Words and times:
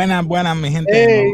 Buenas, 0.00 0.24
buenas, 0.24 0.56
mi 0.56 0.70
gente. 0.70 0.90
Hey. 0.94 1.32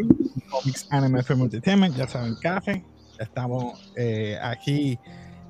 Comics 0.51 0.89
Anime 0.91 1.23
Film 1.23 1.43
Entertainment, 1.43 1.95
ya 1.95 2.09
saben, 2.09 2.35
café. 2.43 2.85
Estamos 3.17 3.93
eh, 3.95 4.37
aquí, 4.43 4.99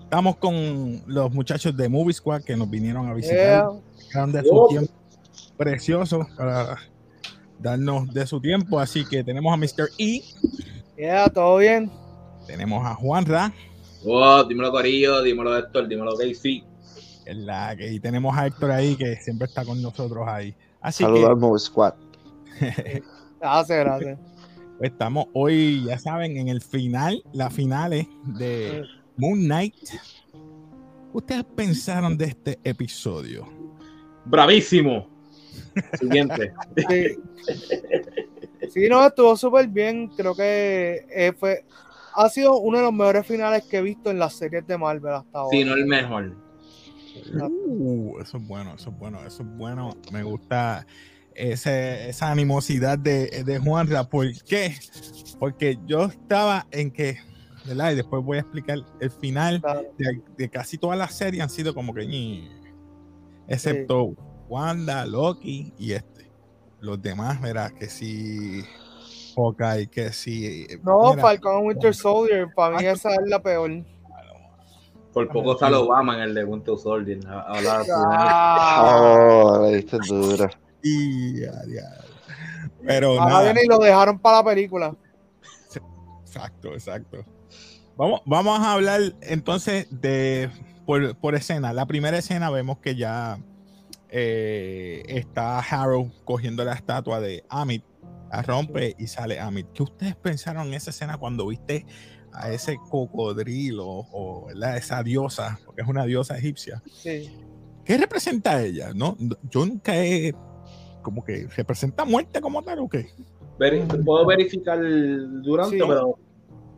estamos 0.02 0.36
con 0.36 1.02
los 1.06 1.32
muchachos 1.32 1.74
de 1.74 1.88
Movie 1.88 2.12
Squad 2.12 2.42
que 2.42 2.54
nos 2.58 2.68
vinieron 2.68 3.08
a 3.08 3.14
visitar. 3.14 3.70
Yeah. 4.12 4.26
De 4.26 4.42
su 4.46 4.66
tiempo 4.68 4.92
precioso 5.56 6.26
para 6.36 6.76
darnos 7.58 8.12
de 8.12 8.26
su 8.26 8.38
tiempo. 8.38 8.78
Así 8.78 9.02
que 9.06 9.24
tenemos 9.24 9.50
a 9.50 9.56
Mr. 9.56 9.88
E, 9.96 10.20
Yeah, 10.98 11.30
todo 11.30 11.56
bien. 11.56 11.90
tenemos 12.46 12.84
a 12.84 12.94
Juan 12.96 13.24
Ra, 13.24 13.50
Oh, 14.04 14.44
dímelo 14.44 14.70
Corillo, 14.70 15.22
dímelo 15.22 15.56
Héctor, 15.56 15.88
dímelo 15.88 16.14
Casey. 16.18 16.62
en 17.24 17.46
la 17.46 17.74
que- 17.74 17.94
y 17.94 17.98
tenemos 17.98 18.36
a 18.36 18.46
Héctor 18.46 18.72
ahí 18.72 18.94
que 18.94 19.16
siempre 19.16 19.46
está 19.46 19.64
con 19.64 19.80
nosotros 19.80 20.28
ahí. 20.28 20.54
Así 20.82 21.02
Saludos 21.02 21.30
al 21.30 21.36
Move 21.36 21.58
Squad. 21.58 21.94
Gracias, 23.46 23.78
gracias. 23.78 24.18
estamos 24.80 25.26
hoy, 25.32 25.84
ya 25.84 25.98
saben, 25.98 26.36
en 26.36 26.48
el 26.48 26.60
final, 26.60 27.22
las 27.32 27.52
finales 27.52 28.08
de 28.24 28.84
Moon 29.16 29.38
Knight. 29.38 29.74
¿Ustedes 31.12 31.44
pensaron 31.54 32.18
de 32.18 32.24
este 32.24 32.58
episodio? 32.64 33.46
Bravísimo. 34.24 35.08
Siguiente. 35.98 36.52
Sí, 36.88 37.16
Sí, 38.70 38.88
no, 38.88 39.06
estuvo 39.06 39.36
súper 39.36 39.68
bien. 39.68 40.08
Creo 40.08 40.34
que 40.34 41.06
eh, 41.10 41.32
fue, 41.38 41.64
ha 42.14 42.28
sido 42.28 42.58
uno 42.58 42.78
de 42.78 42.84
los 42.84 42.92
mejores 42.92 43.26
finales 43.26 43.64
que 43.64 43.78
he 43.78 43.82
visto 43.82 44.10
en 44.10 44.18
las 44.18 44.34
series 44.34 44.66
de 44.66 44.76
Marvel 44.76 45.12
hasta 45.14 45.38
ahora. 45.38 45.56
Si 45.56 45.64
no 45.64 45.74
el 45.74 45.86
mejor. 45.86 46.34
Uh, 47.40 48.18
eso 48.20 48.36
es 48.36 48.46
bueno, 48.46 48.74
eso 48.74 48.90
es 48.90 48.98
bueno, 48.98 49.20
eso 49.24 49.42
es 49.42 49.56
bueno. 49.56 49.96
Me 50.12 50.22
gusta 50.22 50.86
ese- 51.36 52.08
esa 52.10 52.30
animosidad 52.30 52.98
de, 52.98 53.44
de 53.44 53.58
Juanra. 53.58 54.04
¿Por 54.04 54.26
qué? 54.44 54.74
Porque 55.38 55.78
yo 55.86 56.04
estaba 56.04 56.66
en 56.70 56.90
que, 56.90 57.18
¿verdad? 57.66 57.92
Y 57.92 57.96
después 57.96 58.22
voy 58.24 58.38
a 58.38 58.40
explicar 58.40 58.78
el 59.00 59.10
final 59.10 59.60
Claro. 59.60 59.82
de, 59.98 60.22
de 60.36 60.48
casi 60.50 60.78
todas 60.78 60.98
las 60.98 61.14
series 61.14 61.42
han 61.42 61.50
sido 61.50 61.74
como 61.74 61.92
que 61.94 62.06
ñi, 62.06 62.48
excepto 63.48 64.14
Wanda, 64.48 65.04
Loki 65.06 65.72
y 65.78 65.92
este. 65.92 66.30
Los 66.80 67.00
demás, 67.00 67.40
verás 67.40 67.72
que 67.72 67.88
si 67.88 68.62
Hawkeye, 69.34 69.88
que 69.88 70.12
si 70.12 70.66
No, 70.82 71.10
mira, 71.10 71.22
Falcon 71.22 71.56
and 71.56 71.66
Winter 71.66 71.94
Soldier, 71.94 72.48
para 72.54 72.76
mí 72.76 72.84
Falcon- 72.84 72.94
esa 72.94 73.10
es 73.14 73.28
la 73.28 73.42
peor. 73.42 73.70
Por 75.12 75.28
poco 75.28 75.56
sale 75.56 75.76
Obama 75.76 76.14
en 76.16 76.20
el 76.24 76.34
de 76.34 76.44
Winter 76.44 76.76
Soldier. 76.76 77.18
a- 77.26 77.40
a 77.40 77.56
hablar 77.56 77.76
al 77.78 77.84
final. 77.84 78.04
Ah, 78.10 79.42
Oh, 79.42 79.58
la 79.62 79.68
diste 79.76 79.96
dura. 80.06 80.50
Y- 80.86 81.40
ya, 81.40 81.52
ya. 81.68 82.04
Pero 82.84 83.20
ahora 83.20 83.52
nada. 83.52 83.62
y 83.62 83.66
lo 83.66 83.78
dejaron 83.78 84.18
para 84.18 84.38
la 84.38 84.44
película. 84.44 84.96
Exacto, 86.22 86.72
exacto. 86.74 87.24
Vamos, 87.96 88.20
vamos 88.26 88.60
a 88.60 88.72
hablar 88.72 89.00
entonces 89.22 89.86
de 89.90 90.50
por, 90.84 91.16
por 91.16 91.34
escena. 91.34 91.72
La 91.72 91.86
primera 91.86 92.18
escena 92.18 92.50
vemos 92.50 92.78
que 92.78 92.94
ya 92.94 93.38
eh, 94.10 95.02
está 95.08 95.58
Harrow 95.58 96.12
cogiendo 96.24 96.64
la 96.64 96.74
estatua 96.74 97.20
de 97.20 97.44
Amit, 97.48 97.84
la 98.30 98.42
rompe 98.42 98.94
y 98.98 99.06
sale 99.06 99.40
Amit. 99.40 99.66
¿Qué 99.72 99.82
ustedes 99.82 100.14
pensaron 100.16 100.68
en 100.68 100.74
esa 100.74 100.90
escena 100.90 101.16
cuando 101.16 101.46
viste 101.46 101.86
a 102.32 102.50
ese 102.50 102.76
cocodrilo 102.90 103.86
o 103.86 104.46
¿verdad? 104.46 104.76
esa 104.76 105.02
diosa, 105.02 105.58
porque 105.64 105.82
es 105.82 105.88
una 105.88 106.04
diosa 106.04 106.36
egipcia? 106.36 106.82
Sí. 106.92 107.34
¿Qué 107.84 107.96
representa 107.96 108.62
ella? 108.62 108.92
No, 108.94 109.16
yo 109.48 109.64
nunca 109.64 109.96
he 109.96 110.34
como 111.06 111.22
que 111.22 111.46
representa 111.56 112.04
muerte 112.04 112.40
como 112.40 112.64
tal 112.64 112.80
o 112.80 112.88
qué? 112.88 113.06
Puedo 114.04 114.26
verificar 114.26 114.76
durante, 114.80 115.78
Sí. 115.78 115.84
pero 115.86 116.18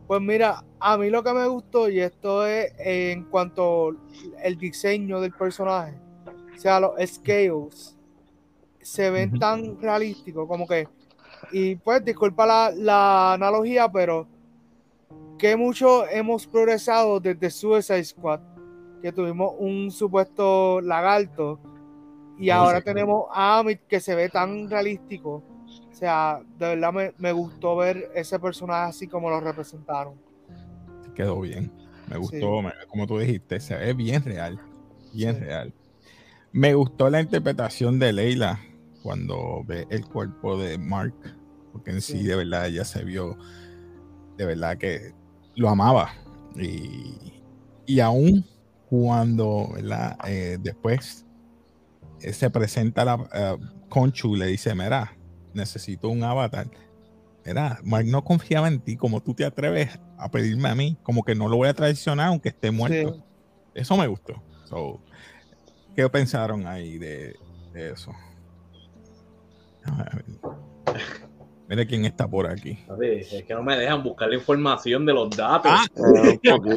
Pues 0.05 0.21
mira, 0.21 0.63
a 0.79 0.97
mí 0.99 1.09
lo 1.09 1.23
que 1.23 1.33
me 1.33 1.47
gustó, 1.47 1.89
y 1.89 1.99
esto 1.99 2.45
es 2.45 2.71
en 2.77 3.23
cuanto 3.25 3.95
el 4.43 4.55
diseño 4.55 5.19
del 5.19 5.31
personaje, 5.33 5.95
o 6.55 6.59
sea, 6.59 6.79
los 6.79 6.91
scales 7.03 7.97
se 8.81 9.09
ven 9.09 9.39
tan 9.39 9.81
realísticos 9.81 10.47
como 10.47 10.67
que, 10.67 10.87
y 11.51 11.75
pues 11.75 12.05
disculpa 12.05 12.45
la, 12.45 12.71
la 12.75 13.33
analogía, 13.33 13.91
pero 13.91 14.27
que 15.39 15.55
mucho 15.55 16.07
hemos 16.07 16.45
progresado 16.45 17.19
desde 17.19 17.49
Suicide 17.49 18.03
Squad, 18.03 18.41
que 19.01 19.11
tuvimos 19.11 19.55
un 19.57 19.89
supuesto 19.89 20.81
lagarto, 20.81 21.59
y 22.39 22.49
ahora 22.49 22.81
tenemos 22.81 23.25
a 23.33 23.59
Amit 23.59 23.81
que 23.87 23.99
se 23.99 24.15
ve 24.15 24.29
tan 24.29 24.69
realístico. 24.69 25.43
O 25.91 25.93
sea, 25.99 26.39
de 26.57 26.67
verdad 26.75 26.93
me, 26.93 27.13
me 27.17 27.31
gustó 27.33 27.75
ver 27.75 28.09
ese 28.15 28.39
personaje 28.39 28.89
así 28.89 29.07
como 29.07 29.29
lo 29.29 29.39
representaron. 29.41 30.15
quedó 31.15 31.41
bien. 31.41 31.69
Me 32.09 32.17
gustó, 32.17 32.61
me- 32.61 32.71
como 32.87 33.05
tú 33.05 33.19
dijiste, 33.19 33.59
se 33.59 33.75
ve 33.75 33.93
bien 33.93 34.23
real, 34.23 34.57
bien 35.13 35.35
Sí. 35.35 35.41
real. 35.41 35.73
Me 36.53 36.73
gustó 36.73 37.09
la 37.09 37.19
interpretación 37.19 37.99
de 37.99 38.13
Leila 38.13 38.59
cuando 39.03 39.63
ve 39.65 39.85
el 39.89 40.05
cuerpo 40.07 40.57
de 40.57 40.77
Mark, 40.77 41.13
porque 41.73 41.91
en 41.91 42.01
sí, 42.01 42.19
Sí. 42.19 42.23
de 42.23 42.35
verdad 42.37 42.67
ella 42.67 42.85
se 42.85 43.03
vio, 43.03 43.37
de 44.37 44.45
verdad 44.45 44.77
que 44.77 45.11
lo 45.55 45.67
amaba. 45.69 46.13
Y, 46.55 47.33
y 47.85 47.99
aún 47.99 48.45
cuando, 48.89 49.69
¿verdad? 49.73 50.17
Eh, 50.25 50.57
después 50.61 51.25
se 52.19 52.49
presenta 52.49 53.05
la 53.05 53.27
eh, 53.33 53.57
Conchu 53.89 54.35
y 54.35 54.39
le 54.39 54.45
dice, 54.47 54.73
mira, 54.75 55.15
necesito 55.53 56.09
un 56.09 56.23
avatar. 56.23 56.67
Mira, 57.45 57.79
Mark 57.83 58.05
no 58.05 58.23
confiaba 58.23 58.67
en 58.67 58.79
ti, 58.79 58.95
como 58.97 59.21
tú 59.21 59.33
te 59.33 59.45
atreves 59.45 59.99
a 60.17 60.29
pedirme 60.29 60.69
a 60.69 60.75
mí, 60.75 60.97
como 61.03 61.23
que 61.23 61.35
no 61.35 61.47
lo 61.47 61.57
voy 61.57 61.69
a 61.69 61.73
traicionar 61.73 62.27
aunque 62.27 62.49
esté 62.49 62.71
muerto. 62.71 63.13
Sí. 63.13 63.23
Eso 63.75 63.97
me 63.97 64.07
gustó. 64.07 64.41
So, 64.65 65.01
¿Qué 65.95 66.07
pensaron 66.09 66.67
ahí 66.67 66.97
de, 66.97 67.35
de 67.73 67.91
eso? 67.91 68.11
Mira 71.67 71.85
quién 71.85 72.05
está 72.05 72.27
por 72.27 72.47
aquí. 72.47 72.77
es 73.01 73.43
que 73.43 73.53
no 73.53 73.61
me 73.63 73.77
dejan 73.77 74.03
buscar 74.03 74.29
la 74.29 74.35
información 74.35 75.05
de 75.05 75.13
los 75.13 75.29
datos. 75.35 75.71
Ah. 75.73 75.85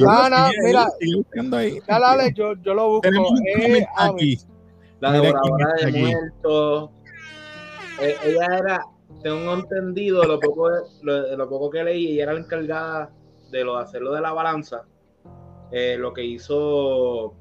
Ah, 0.06 0.28
no, 0.28 0.36
ahí, 0.36 0.52
mira. 0.64 0.86
sigue 1.00 1.16
buscando 1.16 1.56
ahí. 1.56 1.78
Dale, 1.86 2.04
dale, 2.04 2.32
yo, 2.34 2.54
yo 2.62 2.74
lo 2.74 2.88
busco. 2.88 3.00
Tenemos 3.02 3.30
un 3.30 3.46
Eh, 3.46 3.86
aquí. 3.96 4.38
La 5.02 5.12
devoradora 5.12 5.72
de 5.80 5.88
aquí. 5.88 6.00
muertos. 6.00 6.90
Eh, 8.00 8.16
ella 8.24 8.46
era, 8.58 8.86
tengo 9.22 9.54
entendido, 9.54 10.22
lo 10.24 10.38
poco, 10.38 10.70
lo, 11.02 11.36
lo 11.36 11.48
poco 11.48 11.70
que 11.70 11.82
leí, 11.82 12.12
ella 12.12 12.22
era 12.22 12.32
la 12.34 12.40
encargada 12.40 13.10
de 13.50 13.64
lo, 13.64 13.76
hacerlo 13.76 14.12
de 14.12 14.20
la 14.20 14.32
balanza. 14.32 14.84
Eh, 15.72 15.96
lo 15.98 16.12
que 16.12 16.24
hizo 16.24 17.34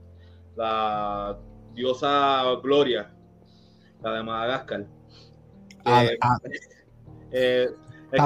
la 0.55 1.37
diosa 1.73 2.43
Gloria, 2.63 3.13
la 4.01 4.13
de 4.13 4.23
Madagascar. 4.23 4.87
Ah, 5.85 6.03
Eh, 6.03 6.17
ah, 6.21 6.37
eh, 7.31 7.69
el 8.11 8.21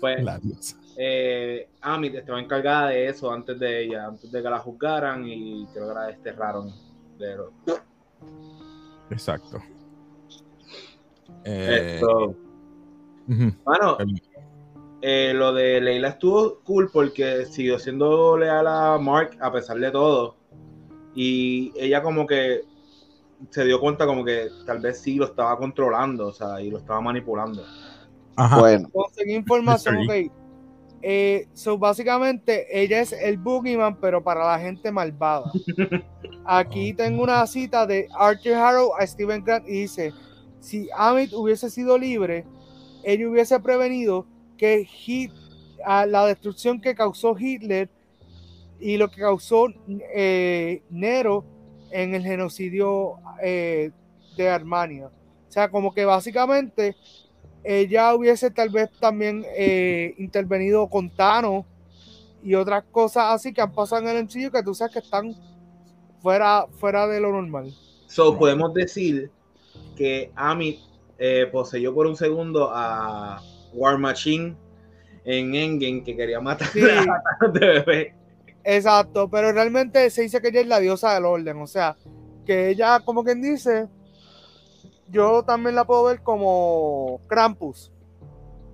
Pues, 0.00 0.22
la 0.22 0.38
diosa. 0.38 0.76
Eh, 0.96 1.68
Amit 1.80 2.14
estaba 2.14 2.40
encargada 2.40 2.88
de 2.88 3.08
eso 3.08 3.32
antes 3.32 3.58
de 3.58 3.84
ella, 3.84 4.06
antes 4.06 4.30
de 4.30 4.42
que 4.42 4.50
la 4.50 4.58
juzgaran 4.58 5.26
y 5.26 5.66
creo 5.72 5.88
que 5.88 5.94
la 5.94 6.06
desterraron. 6.06 6.72
Pero, 7.18 7.52
Exacto. 9.10 9.58
Eh, 11.44 11.96
esto, 11.96 12.34
bueno, 13.26 13.96
Perdón. 13.96 14.20
eh, 15.02 15.32
lo 15.34 15.52
de 15.52 15.80
Leila 15.80 16.08
estuvo 16.08 16.60
cool 16.60 16.90
porque 16.92 17.44
siguió 17.46 17.78
siendo 17.78 18.36
leal 18.38 18.66
a 18.66 18.98
Mark 18.98 19.36
a 19.40 19.52
pesar 19.52 19.78
de 19.78 19.90
todo. 19.90 20.36
Y 21.14 21.72
ella 21.76 22.02
como 22.02 22.26
que 22.26 22.62
se 23.50 23.64
dio 23.64 23.78
cuenta 23.80 24.06
como 24.06 24.24
que 24.24 24.48
tal 24.66 24.80
vez 24.80 25.00
sí 25.00 25.16
lo 25.16 25.26
estaba 25.26 25.56
controlando, 25.58 26.28
o 26.28 26.32
sea, 26.32 26.60
y 26.60 26.70
lo 26.70 26.78
estaba 26.78 27.00
manipulando. 27.00 27.62
Ajá. 28.36 28.58
Bueno, 28.58 28.88
Conseguí 28.90 29.34
información, 29.34 29.98
ok. 29.98 30.32
Eh, 31.06 31.48
so, 31.52 31.76
básicamente, 31.76 32.66
ella 32.82 33.00
es 33.02 33.12
el 33.12 33.36
Boogeyman, 33.36 34.00
pero 34.00 34.24
para 34.24 34.46
la 34.46 34.58
gente 34.58 34.90
malvada. 34.90 35.52
Aquí 36.46 36.92
Ok. 36.92 36.96
tengo 36.96 37.22
una 37.22 37.46
cita 37.46 37.86
de 37.86 38.08
Arthur 38.14 38.54
Harrow 38.54 38.94
a 38.98 39.06
Steven 39.06 39.44
Grant 39.44 39.68
y 39.68 39.82
dice: 39.82 40.14
Si 40.60 40.88
Amit 40.96 41.34
hubiese 41.34 41.68
sido 41.68 41.98
libre, 41.98 42.46
él 43.02 43.26
hubiese 43.26 43.60
prevenido 43.60 44.26
que 44.56 44.86
Hit, 44.86 45.30
a 45.84 46.06
la 46.06 46.24
destrucción 46.24 46.80
que 46.80 46.94
causó 46.94 47.36
Hitler 47.38 47.90
y 48.80 48.96
lo 48.96 49.10
que 49.10 49.20
causó 49.20 49.66
eh, 50.14 50.82
Nero 50.88 51.44
en 51.90 52.14
el 52.14 52.22
genocidio 52.22 53.16
eh, 53.42 53.90
de 54.38 54.48
Armenia. 54.48 55.08
O 55.08 55.52
sea, 55.52 55.70
como 55.70 55.92
que 55.92 56.06
básicamente 56.06 56.96
ella 57.64 58.14
hubiese 58.14 58.50
tal 58.50 58.68
vez 58.68 58.90
también 59.00 59.44
eh, 59.56 60.14
intervenido 60.18 60.86
con 60.88 61.10
Thanos 61.10 61.64
y 62.42 62.54
otras 62.54 62.84
cosas 62.90 63.32
así 63.32 63.52
que 63.52 63.62
han 63.62 63.72
pasado 63.72 64.02
en 64.02 64.08
el 64.08 64.24
MCU 64.24 64.50
que 64.52 64.62
tú 64.62 64.74
sabes 64.74 64.92
que 64.92 64.98
están 64.98 65.34
fuera, 66.20 66.66
fuera 66.78 67.06
de 67.06 67.20
lo 67.20 67.32
normal. 67.32 67.74
So, 68.06 68.38
podemos 68.38 68.74
decir 68.74 69.30
que 69.96 70.30
Amit 70.36 70.78
eh, 71.18 71.48
poseyó 71.50 71.94
por 71.94 72.06
un 72.06 72.16
segundo 72.16 72.70
a 72.72 73.40
War 73.72 73.98
Machine 73.98 74.54
en 75.24 75.54
Endgame 75.54 76.04
que 76.04 76.14
quería 76.14 76.40
matar 76.40 76.68
Sí. 76.68 76.80
a 77.40 77.48
de 77.48 77.66
bebé. 77.66 78.14
Exacto, 78.62 79.28
pero 79.28 79.52
realmente 79.52 80.08
se 80.10 80.22
dice 80.22 80.40
que 80.40 80.48
ella 80.48 80.60
es 80.60 80.66
la 80.66 80.80
diosa 80.80 81.14
del 81.14 81.24
orden, 81.24 81.58
o 81.58 81.66
sea, 81.66 81.96
que 82.46 82.70
ella, 82.70 83.00
como 83.00 83.22
quien 83.22 83.42
dice, 83.42 83.88
yo 85.10 85.42
también 85.44 85.74
la 85.74 85.84
puedo 85.84 86.04
ver 86.04 86.22
como 86.22 87.20
Krampus. 87.26 87.90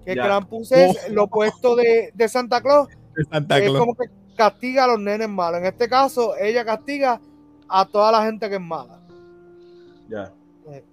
Que 0.04 0.14
Ya. 0.14 0.24
Krampus 0.24 0.72
es 0.72 0.90
Uf. 0.96 1.08
lo 1.10 1.24
opuesto 1.24 1.76
de, 1.76 2.10
de 2.14 2.28
Santa 2.28 2.60
Claus, 2.60 2.88
De 3.14 3.24
Santa 3.24 3.58
es 3.58 3.64
Claus. 3.64 3.78
como 3.78 3.94
que 3.94 4.06
castiga 4.36 4.84
a 4.84 4.86
los 4.86 4.98
nenes 5.00 5.28
malos. 5.28 5.60
En 5.60 5.66
este 5.66 5.88
caso, 5.88 6.34
ella 6.36 6.64
castiga 6.64 7.20
a 7.68 7.84
toda 7.84 8.10
la 8.12 8.24
gente 8.24 8.48
que 8.48 8.54
es 8.54 8.60
mala. 8.60 8.98
Ya. 10.08 10.32
Exacto, 10.66 10.84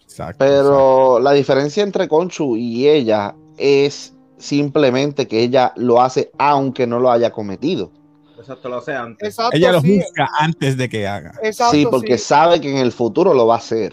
exacto. 0.00 0.36
Pero 0.38 1.20
la 1.20 1.32
diferencia 1.32 1.82
entre 1.82 2.08
Conchu 2.08 2.56
y 2.56 2.88
ella 2.88 3.34
es 3.58 4.14
simplemente 4.38 5.28
que 5.28 5.40
ella 5.42 5.72
lo 5.76 6.00
hace 6.00 6.30
aunque 6.38 6.86
no 6.86 6.98
lo 6.98 7.10
haya 7.10 7.30
cometido. 7.30 7.90
Exacto, 8.38 8.70
lo 8.70 8.80
sé 8.80 8.94
antes. 8.94 9.28
Exacto, 9.28 9.54
Ella 9.54 9.72
lo 9.72 9.82
sí, 9.82 10.00
juzga 10.00 10.26
antes 10.38 10.78
de 10.78 10.88
que 10.88 11.06
haga. 11.06 11.32
exacto, 11.42 11.72
sí, 11.76 11.86
porque 11.90 12.16
sí. 12.16 12.24
sabe 12.24 12.58
que 12.62 12.70
en 12.70 12.78
el 12.78 12.90
futuro 12.90 13.34
lo 13.34 13.46
va 13.46 13.56
a 13.56 13.58
hacer. 13.58 13.92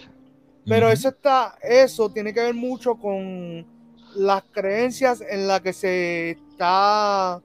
Pero 0.67 0.91
eso 0.91 1.09
está, 1.09 1.57
eso 1.61 2.09
tiene 2.09 2.33
que 2.33 2.41
ver 2.41 2.53
mucho 2.53 2.95
con 2.95 3.65
las 4.15 4.43
creencias 4.51 5.21
en 5.21 5.47
las 5.47 5.61
que 5.61 5.71
se 5.71 6.31
está 6.31 7.41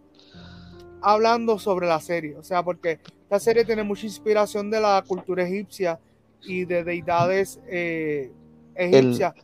hablando 1.00 1.58
sobre 1.58 1.86
la 1.86 2.00
serie. 2.00 2.36
O 2.36 2.42
sea, 2.42 2.62
porque 2.62 2.98
la 3.30 3.38
serie 3.38 3.64
tiene 3.64 3.84
mucha 3.84 4.06
inspiración 4.06 4.70
de 4.70 4.80
la 4.80 5.04
cultura 5.06 5.44
egipcia 5.44 6.00
y 6.42 6.64
de 6.64 6.82
deidades 6.82 7.60
eh, 7.68 8.32
egipcias. 8.74 9.34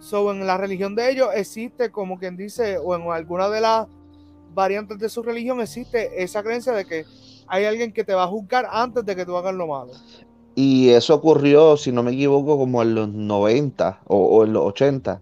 So, 0.00 0.32
en 0.32 0.46
la 0.46 0.56
religión 0.56 0.94
de 0.94 1.10
ellos 1.10 1.28
existe, 1.34 1.90
como 1.90 2.18
quien 2.18 2.36
dice, 2.36 2.78
o 2.78 2.94
en 2.94 3.10
alguna 3.10 3.48
de 3.48 3.60
las 3.60 3.86
variantes 4.52 4.98
de 4.98 5.08
su 5.08 5.22
religión 5.22 5.60
existe 5.60 6.22
esa 6.22 6.42
creencia 6.42 6.72
de 6.72 6.84
que 6.84 7.04
hay 7.46 7.64
alguien 7.64 7.92
que 7.92 8.04
te 8.04 8.14
va 8.14 8.24
a 8.24 8.28
juzgar 8.28 8.66
antes 8.70 9.04
de 9.04 9.16
que 9.16 9.24
tú 9.24 9.36
hagas 9.36 9.54
lo 9.54 9.66
malo. 9.66 9.92
Y 10.54 10.90
eso 10.90 11.14
ocurrió, 11.14 11.76
si 11.76 11.90
no 11.92 12.02
me 12.02 12.12
equivoco, 12.12 12.56
como 12.56 12.82
en 12.82 12.94
los 12.94 13.08
90 13.08 14.00
o, 14.06 14.16
o 14.16 14.44
en 14.44 14.52
los 14.52 14.64
80, 14.66 15.20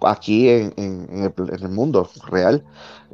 aquí 0.00 0.48
en, 0.48 0.74
en- 0.76 1.08
en 1.12 1.24
el, 1.24 1.32
en 1.54 1.62
el 1.62 1.68
mundo 1.68 2.08
real, 2.28 2.64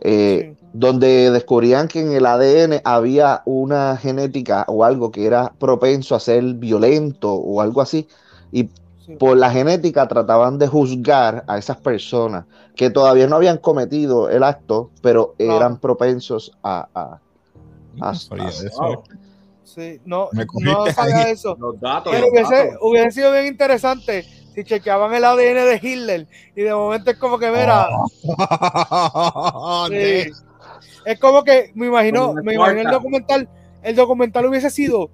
eh, 0.01 0.55
Sí. 0.59 0.67
donde 0.73 1.31
descubrían 1.31 1.89
que 1.89 2.01
en 2.01 2.13
el 2.13 2.25
ADN 2.27 2.81
había 2.85 3.43
una 3.47 3.97
genética 3.97 4.65
o 4.69 4.85
algo 4.85 5.11
que 5.11 5.27
era 5.27 5.53
propenso 5.59 6.15
a 6.15 6.21
ser 6.21 6.43
violento 6.55 7.33
o 7.35 7.61
algo 7.61 7.81
así. 7.81 8.07
Y 8.53 8.69
Sí. 9.05 9.17
por 9.17 9.37
la 9.39 9.51
genética 9.51 10.07
trataban 10.07 10.59
de 10.59 10.69
juzgar 10.69 11.43
a 11.47 11.57
esas 11.59 11.79
personas 11.79 12.45
que 12.77 12.91
todavía 12.91 13.27
no 13.27 13.37
habían 13.37 13.57
cometido 13.59 14.29
el 14.29 14.43
acto, 14.43 14.91
pero 15.03 15.35
eran 15.39 15.79
propensos 15.79 16.53
a... 16.63 16.87
a- 16.95 17.21
eso. 18.49 18.81
Wow. 18.81 19.03
Sí, 19.75 20.01
no, 20.07 20.29
no 20.33 20.87
sabía 20.93 21.29
eso. 21.31 21.55
Los 21.59 21.79
datos. 21.81 22.11
Pero 22.13 22.27
los 22.27 22.33
hubiese, 22.33 22.55
datos. 22.67 22.79
hubiese 22.81 23.11
sido 23.11 23.33
bien 23.33 23.47
interesante 23.47 24.23
si 24.55 24.65
chequeaban 24.65 25.13
el 25.15 25.25
ADN 25.25 25.37
de 25.67 25.81
Hitler 25.83 26.27
y 26.57 26.63
de 26.63 26.75
momento 26.75 27.11
es 27.11 27.19
como 27.19 27.39
que, 27.39 27.51
mira, 27.51 27.87
Oh, 28.23 29.87
sí. 29.89 29.95
de- 29.95 30.33
es 31.05 31.19
como 31.21 31.45
que 31.45 31.71
me 31.75 31.87
imagino, 31.87 32.35
me 32.43 32.55
imagino 32.55 32.81
el 32.83 32.91
documental, 32.91 33.49
el 33.83 33.95
documental 33.97 34.47
hubiese 34.47 34.71
sido, 34.71 35.11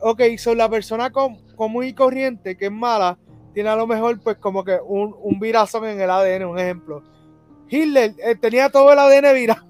ok, 0.00 0.20
son 0.38 0.58
la 0.58 0.68
persona 0.68 1.10
com- 1.10 1.38
común 1.56 1.84
y 1.84 1.94
corriente 1.94 2.56
que 2.56 2.66
es 2.66 2.72
mala, 2.72 3.18
tiene 3.54 3.68
a 3.70 3.76
lo 3.76 3.86
mejor 3.86 4.20
pues 4.20 4.36
como 4.36 4.64
que 4.64 4.78
un, 4.84 5.14
un 5.18 5.38
virazón 5.40 5.84
en 5.86 6.00
el 6.00 6.10
ADN, 6.10 6.44
un 6.44 6.58
ejemplo. 6.58 7.02
Hitler 7.68 8.14
eh, 8.22 8.34
tenía 8.36 8.68
todo 8.68 8.92
el 8.92 8.98
ADN 8.98 9.34
virado. 9.34 9.64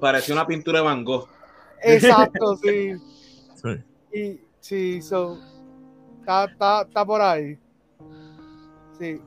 Parecía 0.00 0.34
una 0.34 0.46
pintura 0.46 0.80
de 0.80 0.84
Van 0.84 1.04
Gogh. 1.04 1.28
Exacto, 1.82 2.56
sí. 2.62 2.92
Sí. 3.54 3.68
Y 4.18 4.40
sí, 4.60 5.02
so, 5.02 5.38
está, 6.20 6.44
está, 6.44 6.82
está 6.82 7.04
por 7.04 7.20
ahí. 7.20 7.58
Sí. 8.98 9.20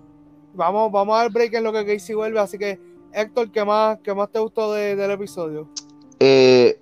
Vamos, 0.53 0.91
vamos 0.91 1.17
a 1.17 1.23
ver 1.23 1.31
break 1.31 1.53
en 1.55 1.63
lo 1.63 1.71
que 1.73 1.85
Casey 1.85 2.15
vuelve. 2.15 2.39
Así 2.39 2.57
que, 2.57 2.79
Héctor, 3.11 3.51
¿qué 3.51 3.63
más, 3.65 3.99
qué 4.03 4.13
más 4.13 4.29
te 4.29 4.39
gustó 4.39 4.73
de- 4.73 4.95
del 4.95 5.11
episodio? 5.11 5.67
eh, 6.19 6.79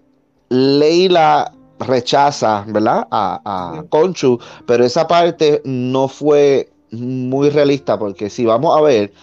Leila 0.50 1.51
rechaza, 1.79 2.63
¿verdad? 2.67 3.07
A, 3.09 3.41
a 3.44 3.81
Sí. 3.81 3.88
Conchu, 3.89 4.38
pero 4.67 4.83
esa 4.85 5.07
parte 5.07 5.62
no 5.65 6.07
fue 6.07 6.69
muy 6.91 7.50
realista 7.50 7.97
porque 7.97 8.29
si 8.29 8.45
vamos 8.45 8.77
a 8.77 8.81
ver, 8.81 9.13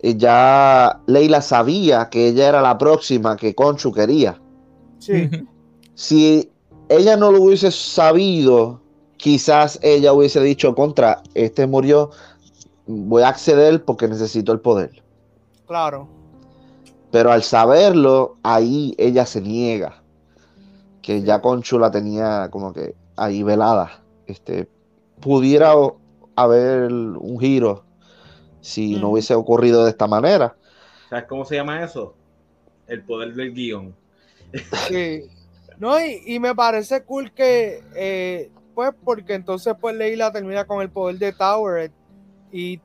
eh, 0.00 0.14
ya 0.16 1.00
Leila 1.06 1.42
sabía 1.42 2.08
que 2.08 2.28
ella 2.28 2.48
era 2.48 2.62
la 2.62 2.78
próxima 2.78 3.36
que 3.36 3.54
Conchu 3.54 3.92
quería. 3.92 4.40
Sí, 4.98 5.28
Si 6.00 6.50
ella 6.88 7.14
no 7.18 7.30
lo 7.30 7.42
hubiese 7.42 7.70
sabido, 7.70 8.80
quizás 9.18 9.78
ella 9.82 10.14
hubiese 10.14 10.40
dicho 10.40 10.74
contra, 10.74 11.22
este 11.34 11.66
murió, 11.66 12.08
voy 12.86 13.22
a 13.22 13.28
acceder 13.28 13.84
porque 13.84 14.08
necesito 14.08 14.50
el 14.52 14.60
poder. 14.60 15.02
claro. 15.66 16.08
Pero 17.12 17.32
al 17.32 17.42
saberlo, 17.42 18.36
ahí 18.42 18.94
ella 18.96 19.26
se 19.26 19.42
niega. 19.42 20.00
Que 21.02 21.20
ya 21.22 21.42
Conchu 21.42 21.78
la 21.78 21.90
tenía 21.90 22.48
como 22.50 22.72
que 22.72 22.94
ahí 23.16 23.42
velada. 23.42 24.00
Este, 24.26 24.68
pudiera 25.20 25.76
o- 25.76 25.98
haber 26.36 26.90
un 26.92 27.38
giro 27.40 27.84
si 28.62 28.94
no 28.94 29.10
hubiese 29.10 29.34
ocurrido 29.34 29.84
de 29.84 29.90
esta 29.90 30.06
manera. 30.06 30.56
¿Sabes 31.10 31.24
cómo 31.28 31.44
se 31.44 31.56
llama 31.56 31.82
eso? 31.84 32.14
El 32.86 33.02
poder 33.02 33.34
del 33.34 33.52
guion. 33.52 33.94
Sí. 34.88 35.24
No, 35.80 35.98
y, 35.98 36.22
y 36.26 36.38
me 36.38 36.54
parece 36.54 37.02
cool 37.04 37.32
que, 37.32 37.82
eh, 37.96 38.52
pues, 38.74 38.90
porque 39.02 39.32
entonces, 39.34 39.74
pues, 39.80 39.96
Leila 39.96 40.30
termina 40.30 40.66
con 40.66 40.82
el 40.82 40.90
poder 40.90 41.18
de 41.18 41.32
Tower. 41.32 41.90
Y 42.52 42.80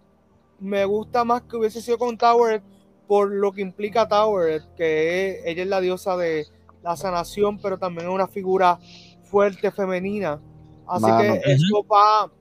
me 0.60 0.86
gusta 0.86 1.25
más 1.25 1.42
que 1.44 1.58
hubiese 1.58 1.82
sido 1.82 1.98
con 1.98 2.18
Tower 2.18 2.64
por 3.06 3.30
lo 3.30 3.52
que 3.52 3.62
implica 3.62 4.08
Tower, 4.08 4.64
que 4.78 5.30
es- 5.30 5.46
ella 5.46 5.64
es 5.64 5.70
la 5.70 5.82
diosa 5.82 6.16
de 6.16 6.48
la 6.82 6.96
sanación, 6.96 7.60
pero 7.62 7.78
también 7.78 8.08
es 8.08 8.14
una 8.14 8.28
figura 8.28 8.80
fuerte 9.24 9.72
femenina. 9.72 10.40
Así 10.88 11.02
Mano. 11.02 11.34
que 11.34 11.52
eso 11.52 11.86
va. 11.92 12.32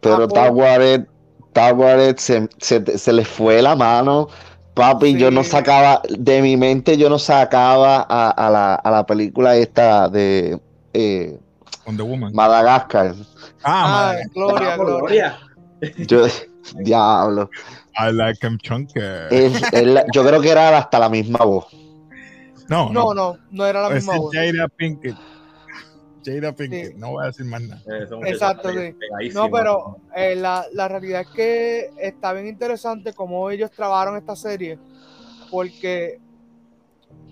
Pero 0.00 0.28
Tawaret, 0.28 1.08
Tawaret 1.54 2.18
se, 2.18 2.48
se, 2.58 2.98
se 2.98 3.12
le 3.12 3.24
fue 3.24 3.62
la 3.62 3.74
mano. 3.74 4.28
Papi, 4.74 5.16
yo 5.16 5.30
no 5.30 5.44
sacaba, 5.44 6.02
de 6.08 6.42
mi 6.42 6.56
mente 6.56 6.96
yo 6.96 7.08
no 7.08 7.18
sacaba 7.18 8.04
a, 8.08 8.30
a 8.30 8.50
la, 8.50 8.74
a 8.74 8.90
la 8.90 9.06
película 9.06 9.54
esta 9.56 10.08
de 10.08 10.60
eh, 10.92 11.38
Wonder 11.86 12.04
Woman. 12.06 12.32
Madagascar. 12.34 13.14
Ah, 13.62 13.84
Ah, 13.84 13.88
madre. 13.88 14.22
Gloria, 14.34 14.76
Gloria. 14.76 15.38
Yo, 16.08 16.26
diablo. 16.76 17.50
I 17.96 18.10
like 18.12 18.44
him 18.44 18.58
chunky. 18.58 19.00
Es- 19.30 19.62
es 19.72 19.86
la- 19.86 20.04
yo 20.12 20.24
creo 20.26 20.40
que 20.40 20.50
era 20.50 20.76
hasta 20.76 20.98
la 20.98 21.08
misma 21.08 21.44
voz. 21.44 21.66
No, 22.68 22.90
No, 22.90 23.14
no, 23.14 23.36
no 23.50 23.66
era 23.66 23.82
la 23.82 23.88
Ese 23.88 23.96
misma 23.96 24.16
voz. 24.18 24.34
Jada 24.34 24.66
Pinkett. 24.76 25.16
Jada 26.24 26.52
Pinkett. 26.52 26.92
Sí. 26.92 26.94
No 26.96 27.12
voy 27.12 27.24
a 27.24 27.26
decir 27.26 27.46
más 27.46 27.62
nada. 27.62 27.82
Eh, 27.86 28.06
Exacto, 28.26 28.70
sí. 28.70 28.94
No, 29.32 29.50
pero 29.50 29.98
eh, 30.14 30.34
la, 30.36 30.66
la 30.72 30.88
realidad 30.88 31.22
es 31.22 31.28
que 31.28 31.90
está 31.98 32.32
bien 32.32 32.46
interesante 32.46 33.12
cómo 33.12 33.50
ellos 33.50 33.70
trabajaron 33.70 34.16
esta 34.16 34.36
serie, 34.36 34.78
porque 35.50 36.20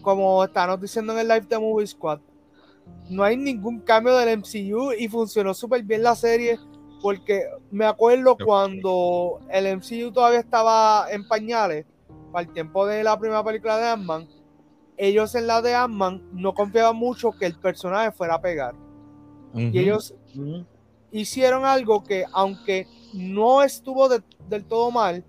como 0.02 0.44
estamos 0.44 0.80
diciendo 0.80 1.12
en 1.12 1.20
el 1.20 1.28
live 1.28 1.46
de 1.48 1.58
Movie 1.58 1.86
Squad, 1.86 2.20
no 3.08 3.22
hay 3.24 3.36
ningún 3.36 3.80
cambio 3.80 4.16
del 4.16 4.38
MCU 4.38 4.92
y 4.92 5.08
funcionó 5.08 5.54
súper 5.54 5.82
bien 5.82 6.02
la 6.02 6.14
serie, 6.14 6.58
porque 7.00 7.44
me 7.70 7.84
acuerdo 7.84 8.36
cuando 8.36 9.40
el 9.50 9.76
MCU 9.76 10.12
todavía 10.12 10.40
estaba 10.40 11.06
en 11.10 11.26
pañales, 11.26 11.86
para 12.32 12.46
el 12.46 12.52
tiempo 12.52 12.86
de 12.86 13.04
la 13.04 13.18
primera 13.18 13.44
película 13.44 13.76
de 13.76 13.88
Ant-Man, 13.88 14.26
ellos 14.96 15.34
en 15.34 15.46
la 15.46 15.60
de 15.62 15.74
Ant-Man 15.74 16.22
no 16.32 16.54
confiaban 16.54 16.96
mucho 16.96 17.32
que 17.32 17.46
el 17.46 17.54
personaje 17.58 18.12
fuera 18.12 18.34
a 18.34 18.40
pegar. 18.40 18.74
Y 19.54 19.78
ellos 19.78 20.14
hicieron 21.10 21.64
algo 21.64 22.02
que, 22.02 22.24
aunque 22.32 22.86
no 23.12 23.62
estuvo 23.62 24.08
de- 24.08 24.22
del 24.48 24.64
todo 24.64 24.90
mal, 24.90 25.22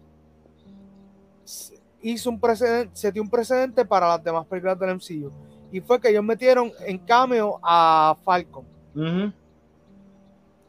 hizo 2.02 2.30
un 2.30 2.40
precedente, 2.40 2.92
se 2.96 3.12
dio 3.12 3.22
un 3.22 3.30
precedente 3.30 3.86
para 3.86 4.08
las 4.08 4.24
demás 4.24 4.46
películas 4.46 4.80
del 4.80 4.90
MCU. 4.92 5.32
Y 5.72 5.82
fue 5.82 6.00
que 6.00 6.10
ellos 6.10 6.24
metieron 6.24 6.72
en 6.86 6.98
cameo 7.00 7.60
a 7.64 8.16
Falcon. 8.24 8.64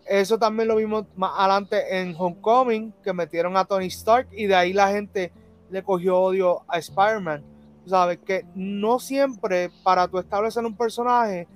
Eso 0.07 0.39
también 0.39 0.69
lo 0.69 0.77
vimos 0.77 1.07
más 1.17 1.33
adelante 1.37 2.01
en 2.01 2.15
Homecoming, 2.19 2.93
que 3.03 3.13
metieron 3.13 3.57
a 3.57 3.65
Tony 3.65 3.87
Stark 3.87 4.29
y 4.33 4.47
de 4.47 4.55
ahí 4.55 4.73
la 4.73 4.89
gente 4.89 5.33
le 5.71 5.83
cogió 5.83 6.19
odio 6.21 6.63
a 6.69 6.79
Spider-Man. 6.79 7.43
Sabes 7.87 8.19
que 8.19 8.45
no 8.55 8.99
siempre 8.99 9.71
para 9.83 10.07
tú 10.09 10.19
establecer 10.19 10.65
un 10.65 10.77
personaje 10.77 11.47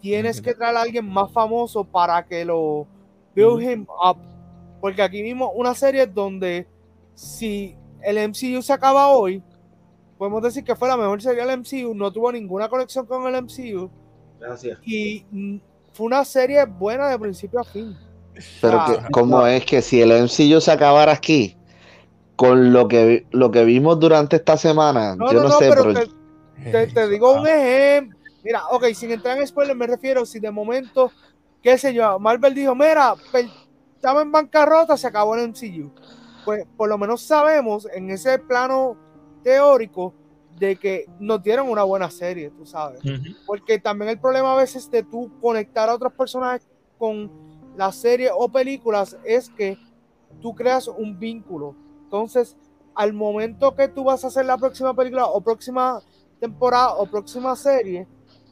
tienes 0.00 0.40
que 0.40 0.54
traer 0.54 0.76
a 0.76 0.82
alguien 0.82 1.08
más 1.08 1.30
famoso 1.32 1.84
para 1.84 2.24
que 2.24 2.44
lo 2.44 2.86
build 3.34 3.62
him 3.62 3.86
up. 4.04 4.16
Porque 4.80 5.02
aquí 5.02 5.22
vimos 5.22 5.50
una 5.54 5.74
serie 5.74 6.06
donde 6.06 6.66
si 7.14 7.76
el 8.02 8.16
MCU 8.28 8.62
se 8.62 8.72
acaba 8.72 9.08
hoy, 9.08 9.42
podemos 10.16 10.42
decir 10.42 10.62
que 10.64 10.76
fue 10.76 10.88
la 10.88 10.96
mejor 10.96 11.20
serie 11.20 11.44
del 11.44 11.58
MCU, 11.60 11.94
no 11.94 12.12
tuvo 12.12 12.30
ninguna 12.32 12.68
conexión 12.68 13.06
con 13.06 13.26
el 13.26 13.42
MCU 13.42 13.90
Gracias. 14.40 14.78
y 14.84 15.24
fue 15.92 16.06
una 16.06 16.24
serie 16.24 16.64
buena 16.64 17.08
de 17.08 17.18
principio 17.18 17.60
a 17.60 17.64
fin. 17.64 17.96
Pero 18.60 18.78
Ah, 18.80 18.86
que, 19.04 19.10
¿cómo 19.10 19.44
es 19.46 19.64
que 19.64 19.82
si 19.82 20.00
el 20.00 20.12
MCU 20.12 20.60
se 20.60 20.70
acabara 20.70 21.12
aquí, 21.12 21.56
con 22.36 22.72
lo 22.72 22.86
que, 22.86 23.26
lo 23.32 23.50
que 23.50 23.64
vimos 23.64 23.98
durante 23.98 24.36
esta 24.36 24.56
semana, 24.56 25.16
No, 25.16 25.32
yo 25.32 25.42
no, 25.42 25.50
sé, 25.50 25.68
pero 25.70 25.82
pero 25.92 26.06
te, 26.62 26.70
te- 26.70 26.86
te 26.86 27.08
digo 27.08 27.32
un 27.32 27.48
ejemplo. 27.48 28.16
Mira, 28.48 28.62
ok, 28.70 28.86
sin 28.94 29.10
entrar 29.10 29.36
en 29.36 29.46
spoiler, 29.46 29.76
me 29.76 29.86
refiero 29.86 30.24
si 30.24 30.40
de 30.40 30.50
momento, 30.50 31.12
qué 31.62 31.76
sé 31.76 31.92
yo, 31.92 32.18
Marvel 32.18 32.54
dijo, 32.54 32.74
mira, 32.74 33.14
per- 33.30 33.44
estamos 33.94 34.22
en 34.22 34.32
bancarrota, 34.32 34.96
se 34.96 35.06
acabó 35.06 35.34
el 35.34 35.42
MCU. 35.50 35.92
Pues 36.46 36.64
por 36.74 36.88
lo 36.88 36.96
menos 36.96 37.20
sabemos 37.20 37.86
en 37.92 38.08
ese 38.08 38.38
plano 38.38 38.96
teórico 39.42 40.14
de 40.58 40.76
que 40.76 41.04
nos 41.20 41.42
dieron 41.42 41.68
una 41.68 41.82
buena 41.82 42.10
serie, 42.10 42.48
tú 42.48 42.64
sabes. 42.64 43.00
Porque 43.44 43.78
también 43.80 44.08
el 44.08 44.18
problema 44.18 44.54
a 44.54 44.56
veces 44.56 44.90
de 44.90 45.02
tú 45.02 45.30
conectar 45.42 45.90
a 45.90 45.94
otros 45.94 46.14
personajes 46.14 46.66
con 46.96 47.30
la 47.76 47.92
serie 47.92 48.30
o 48.34 48.48
películas 48.48 49.14
es 49.24 49.50
que 49.50 49.76
tú 50.40 50.54
creas 50.54 50.88
un 50.88 51.18
vínculo. 51.18 51.74
Entonces, 52.04 52.56
al 52.94 53.12
momento 53.12 53.76
que 53.76 53.88
tú 53.88 54.04
vas 54.04 54.24
a 54.24 54.28
hacer 54.28 54.46
la 54.46 54.56
próxima 54.56 54.94
película 54.94 55.26
o 55.26 55.42
próxima 55.42 56.00
temporada 56.40 56.94
o 56.94 57.04
próxima 57.04 57.54
serie, 57.54 58.08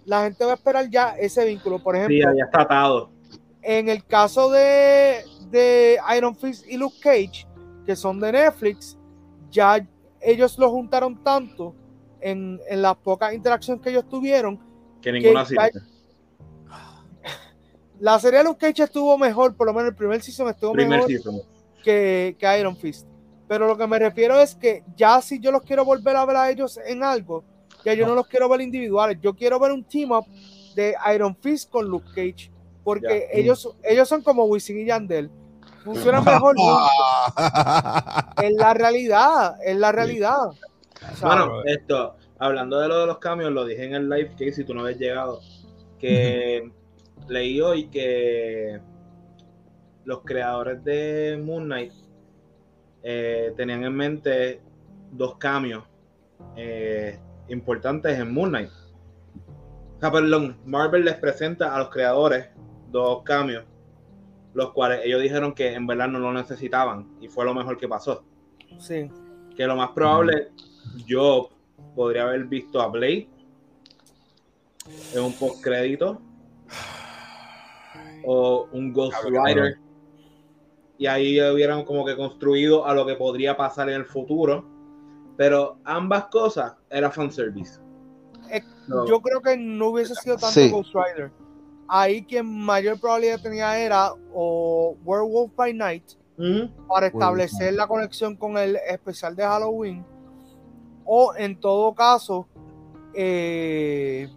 la 0.06 0.22
gente 0.24 0.44
va 0.44 0.52
a 0.52 0.54
esperar 0.54 0.88
ya 0.88 1.10
ese 1.18 1.44
vínculo. 1.44 1.78
Por 1.82 1.94
Sí, 1.96 2.00
ejemplo, 2.02 2.32
ya 2.38 2.44
está 2.46 2.62
atado. 2.62 3.10
en 3.62 3.88
el 3.90 4.04
caso 4.06 4.50
de, 4.50 5.22
de 5.50 5.98
Iron 6.16 6.34
Fist 6.34 6.66
y 6.66 6.76
Luke 6.78 6.96
Cage, 7.02 7.46
que 7.84 7.94
son 7.94 8.18
de 8.20 8.32
Netflix, 8.32 8.96
ya 9.50 9.86
ellos 10.20 10.58
lo 10.58 10.70
juntaron 10.70 11.22
tanto 11.22 11.74
en, 12.20 12.58
en 12.68 12.82
las 12.82 12.96
pocas 12.96 13.34
interacciones 13.34 13.82
que 13.82 13.90
ellos 13.90 14.08
tuvieron 14.08 14.58
Que 15.02 15.12
ninguna 15.12 15.44
sirve. 15.44 15.70
La 17.98 18.18
serie 18.18 18.38
de 18.38 18.44
Luke 18.44 18.58
Cage 18.66 18.82
estuvo 18.84 19.16
mejor, 19.16 19.54
por 19.56 19.66
lo 19.66 19.72
menos 19.72 19.88
el 19.90 19.96
primer 19.96 20.20
season 20.22 20.48
estuvo 20.48 20.72
Primer 20.72 20.98
mejor 20.98 21.10
season. 21.10 21.40
que, 21.82 22.36
que 22.38 22.58
Iron 22.60 22.76
Fist. 22.76 23.06
Pero 23.48 23.66
lo 23.68 23.76
que 23.78 23.86
me 23.86 23.98
refiero 23.98 24.38
es 24.40 24.54
que 24.54 24.82
ya 24.96 25.20
si 25.22 25.38
yo 25.40 25.50
los 25.52 25.62
quiero 25.62 25.84
volver 25.84 26.16
a 26.16 26.24
ver 26.26 26.36
a 26.36 26.50
ellos 26.50 26.78
en 26.84 27.02
algo, 27.02 27.44
ya 27.86 27.94
yo 27.94 28.04
no 28.04 28.16
los 28.16 28.26
quiero 28.26 28.48
ver 28.48 28.60
individuales. 28.62 29.18
Yo 29.22 29.34
quiero 29.34 29.60
ver 29.60 29.70
un 29.70 29.84
team 29.84 30.10
up 30.10 30.26
de 30.74 30.94
Iron 31.14 31.36
Fist 31.36 31.70
con 31.70 31.86
Luke 31.86 32.08
Cage. 32.08 32.50
Porque 32.82 33.28
Ya. 33.32 33.38
ellos, 33.40 33.76
ellos 33.84 34.08
son 34.08 34.22
como 34.22 34.44
Wisin 34.46 34.80
y 34.80 34.86
Yandel. 34.86 35.30
Funcionan 35.84 36.24
mejor. 36.24 36.56
Es 38.42 38.52
la 38.54 38.74
realidad, 38.74 39.56
es 39.64 39.76
la 39.76 39.92
realidad. 39.92 40.50
Bueno, 41.22 41.62
esto, 41.64 42.16
hablando 42.38 42.80
de 42.80 42.88
lo 42.88 42.98
de 43.00 43.06
los 43.06 43.18
cambios, 43.18 43.52
lo 43.52 43.64
dije 43.64 43.84
en 43.84 43.94
el 43.94 44.08
live 44.08 44.34
que 44.36 44.52
si 44.52 44.64
tú 44.64 44.74
no 44.74 44.80
habías 44.82 44.98
llegado, 44.98 45.40
que 46.00 46.70
leí 47.28 47.60
hoy 47.60 47.86
que 47.88 48.80
los 50.04 50.22
creadores 50.22 50.82
de 50.84 51.40
Moon 51.42 51.64
Knight 51.64 51.92
eh, 53.04 53.52
tenían 53.56 53.84
en 53.84 53.94
mente 53.94 54.60
dos 55.12 55.36
cambios 55.36 55.84
eh, 56.56 57.18
importantes 57.48 58.18
en 58.18 58.32
Moon 58.32 58.50
Knight. 58.50 58.70
O 59.96 60.00
sea, 60.00 60.10
perdón, 60.10 60.56
Marvel 60.64 61.04
les 61.04 61.14
presenta 61.16 61.74
a 61.74 61.78
los 61.78 61.88
creadores 61.88 62.48
dos 62.90 63.22
cambios, 63.22 63.64
los 64.54 64.72
cuales 64.72 65.00
ellos 65.04 65.22
dijeron 65.22 65.54
que 65.54 65.72
en 65.74 65.86
verdad 65.86 66.08
no 66.08 66.18
lo 66.18 66.32
necesitaban 66.32 67.08
y 67.20 67.28
fue 67.28 67.44
lo 67.44 67.54
mejor 67.54 67.78
que 67.78 67.88
pasó 67.88 68.24
sí. 68.78 69.10
que 69.56 69.66
lo 69.66 69.76
más 69.76 69.90
probable 69.90 70.50
yo 71.06 71.50
podría 71.94 72.22
haber 72.22 72.44
visto 72.44 72.80
a 72.80 72.88
Blade 72.88 73.28
en 75.14 75.22
un 75.22 75.32
post 75.32 75.62
crédito 75.62 76.20
o 78.24 78.68
un 78.72 78.92
Ghost. 78.92 79.16
Rider 79.24 79.78
y 80.98 81.06
ahí 81.06 81.40
hubieran 81.40 81.84
como 81.84 82.04
que 82.04 82.16
construido 82.16 82.86
a 82.86 82.94
lo 82.94 83.04
que 83.04 83.14
podría 83.14 83.56
pasar 83.56 83.88
en 83.88 83.96
el 83.96 84.04
futuro 84.04 84.64
pero 85.36 85.78
ambas 85.84 86.26
cosas 86.26 86.75
era 86.90 87.10
fanservice 87.10 87.80
Eh, 88.50 88.62
No. 88.86 89.04
Yo 89.06 89.20
creo 89.20 89.40
que 89.40 89.56
no 89.56 89.88
hubiese 89.88 90.14
sido 90.14 90.36
tanto 90.36 90.52
Sí. 90.60 90.70
Ghost 90.70 90.94
Rider. 90.94 91.32
Ahí 91.88 92.24
quien 92.24 92.46
mayor 92.46 93.00
probabilidad 93.00 93.40
tenía 93.40 93.78
era 93.78 94.12
o 94.32 94.96
Werewolf 95.04 95.52
by 95.56 95.72
Night 95.74 96.04
Ujú. 96.38 96.70
para 96.88 97.06
establecer 97.08 97.74
la 97.74 97.86
conexión 97.88 98.36
con 98.36 98.56
el 98.58 98.76
especial 98.88 99.34
de 99.34 99.42
Halloween 99.44 100.04
o 101.04 101.34
en 101.36 101.58
todo 101.58 101.94
caso 101.94 102.46
eh, 103.14 104.28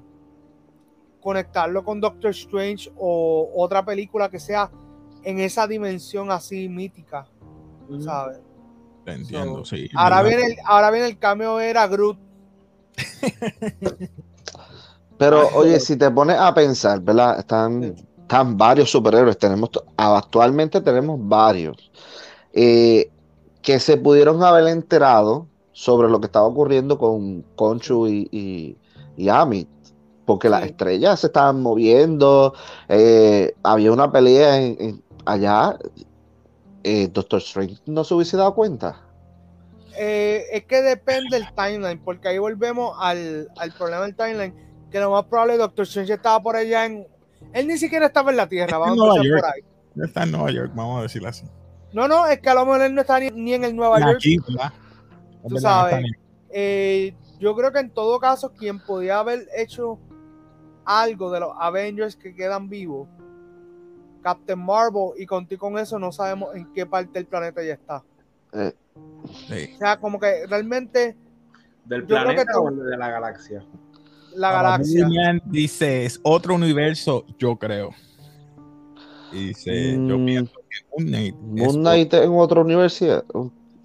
conectarlo 1.21 1.83
con 1.83 1.99
Doctor 1.99 2.31
Strange 2.31 2.91
o 2.97 3.51
otra 3.55 3.83
película 3.83 4.29
que 4.29 4.39
sea 4.39 4.71
en 5.23 5.39
esa 5.39 5.67
dimensión 5.67 6.31
así 6.31 6.69
mítica, 6.69 7.27
Ujú. 7.89 8.01
¿sabes? 8.01 8.39
Te 9.05 9.11
entiendo, 9.13 9.65
sí. 9.65 9.89
Ahora 9.95 10.23
viene, 10.23 10.45
el, 10.45 10.55
ahora 10.65 10.91
viene 10.91 11.07
el 11.07 11.17
cambio 11.19 11.59
era 11.59 11.87
Groot. 11.87 12.17
Pero 15.17 15.49
oye, 15.51 15.79
si 15.79 15.97
te 15.97 16.09
pones 16.11 16.37
a 16.39 16.53
pensar, 16.53 17.01
¿verdad? 17.01 17.39
Están, 17.39 17.83
están 18.21 18.57
varios 18.57 18.89
superhéroes, 18.89 19.37
tenemos, 19.37 19.69
actualmente 19.97 20.79
tenemos 20.81 21.19
varios, 21.21 21.91
eh, 22.53 23.11
que 23.61 23.79
se 23.79 23.97
pudieron 23.97 24.41
haber 24.43 24.67
enterado 24.67 25.47
sobre 25.73 26.09
lo 26.09 26.19
que 26.19 26.27
estaba 26.27 26.45
ocurriendo 26.47 26.97
con 26.97 27.43
Conchu 27.55 28.07
y, 28.07 28.27
y, 28.31 28.77
y 29.17 29.29
Amit, 29.29 29.67
porque 30.25 30.49
las 30.49 30.63
estrellas 30.63 31.19
se 31.19 31.27
estaban 31.27 31.61
moviendo, 31.61 32.53
eh, 32.87 33.55
había 33.63 33.91
una 33.91 34.11
pelea 34.11 34.57
en, 34.57 34.77
en- 34.79 35.03
allá, 35.25 35.77
eh, 36.83 37.09
Doctor 37.11 37.39
Strange 37.39 37.77
no 37.85 38.03
se 38.03 38.13
hubiese 38.13 38.37
dado 38.37 38.55
cuenta. 38.55 39.08
Eh, 40.01 40.45
es 40.53 40.63
que 40.63 40.81
depende 40.81 41.37
del 41.37 41.53
timeline, 41.53 41.99
porque 41.99 42.29
ahí 42.29 42.37
volvemos 42.37 42.95
al, 42.99 43.49
al 43.57 43.71
problema 43.73 44.03
del 44.03 44.15
timeline, 44.15 44.55
que 44.89 44.99
lo 44.99 45.11
más 45.11 45.25
probable 45.25 45.57
Doctor 45.57 45.83
Strange 45.83 46.13
estaba 46.13 46.41
por 46.41 46.55
allá 46.55 46.85
en... 46.85 47.05
Él 47.53 47.67
ni 47.67 47.77
siquiera 47.77 48.05
estaba 48.05 48.31
en 48.31 48.37
la 48.37 48.47
Tierra, 48.47 48.77
En 48.77 48.79
vamos 48.79 48.93
a 48.93 48.95
Nueva 48.95 49.15
empezar 49.17 49.29
York. 49.29 49.41
por 49.41 49.53
ahí. 49.53 50.05
Está 50.07 50.23
en 50.23 50.31
Nueva 50.31 50.51
York, 50.51 50.71
vamos 50.73 50.99
a 50.99 51.01
decirlo 51.03 51.27
así. 51.27 51.45
No, 51.91 52.07
no, 52.07 52.27
es 52.27 52.39
que 52.39 52.49
a 52.49 52.53
lo 52.53 52.65
mejor 52.65 52.81
él 52.83 52.95
no 52.95 53.01
está 53.01 53.19
ni, 53.19 53.29
ni 53.31 53.53
en 53.55 53.65
el 53.65 53.75
Nueva 53.75 53.99
York. 53.99 54.15
Aquí, 54.15 54.37
¿verdad? 54.47 54.71
Tú 55.43 55.55
verdad, 55.55 55.61
sabes. 55.61 56.01
no 56.01 56.07
Eh, 56.51 57.13
yo 57.39 57.55
creo 57.55 57.71
que 57.71 57.79
en 57.79 57.89
todo 57.89 58.19
caso, 58.19 58.53
quien 58.53 58.79
podía 58.79 59.19
haber 59.19 59.47
hecho 59.55 59.99
algo 60.85 61.29
de 61.31 61.41
los 61.41 61.51
Avengers 61.59 62.15
que 62.15 62.33
quedan 62.33 62.69
vivos, 62.69 63.07
Captain 64.21 64.59
Marvel, 64.59 65.11
y 65.17 65.25
contigo 65.25 65.61
con 65.69 65.77
eso 65.77 65.99
no 65.99 66.11
sabemos 66.11 66.55
en 66.55 66.71
qué 66.73 66.85
parte 66.85 67.11
del 67.13 67.25
planeta 67.25 67.61
ya 67.63 67.73
está. 67.73 68.03
Sí. 69.47 69.71
O 69.75 69.77
sea, 69.77 69.99
como 69.99 70.19
que 70.19 70.45
realmente 70.47 71.15
del 71.85 72.01
Yo 72.01 72.07
que 72.17 72.21
planeta 72.23 72.59
o 72.59 72.71
de 72.71 72.97
la 72.97 73.09
galaxia 73.09 73.63
la 74.35 74.51
galaxia. 74.51 75.07
Dice, 75.45 76.05
es 76.05 76.19
otro 76.23 76.53
universo, 76.53 77.25
yo 77.39 77.55
creo. 77.57 77.89
Y 79.31 79.47
dice, 79.49 79.93
yo 80.07 80.17
Mm. 80.19 80.25
pienso 80.25 80.53
que 80.69 80.77
Moon 80.91 81.07
Knight 81.09 81.35
es 81.35 81.41
Moon 81.41 81.75
Knight 81.81 82.13
en 82.13 82.31
otra 82.33 82.61
universidad, 82.61 83.23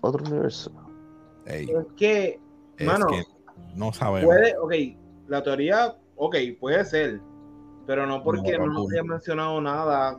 otro 0.03 0.25
universo. 0.25 0.71
Ey, 1.47 1.65
es 1.71 1.87
que 1.97 2.41
es 2.79 2.87
mano, 2.87 3.07
que 3.07 3.25
no 3.75 3.93
sabemos. 3.93 4.27
Puede, 4.27 4.55
ok, 4.59 4.73
la 5.29 5.43
teoría, 5.43 5.97
ok, 6.17 6.37
puede 6.61 6.85
ser, 6.85 7.21
pero 7.87 8.07
no 8.07 8.23
porque 8.23 8.59
No, 8.59 8.67
no, 8.67 8.73
no. 8.85 8.87
haya 8.91 9.03
mencionado 9.03 9.61
nada. 9.63 10.19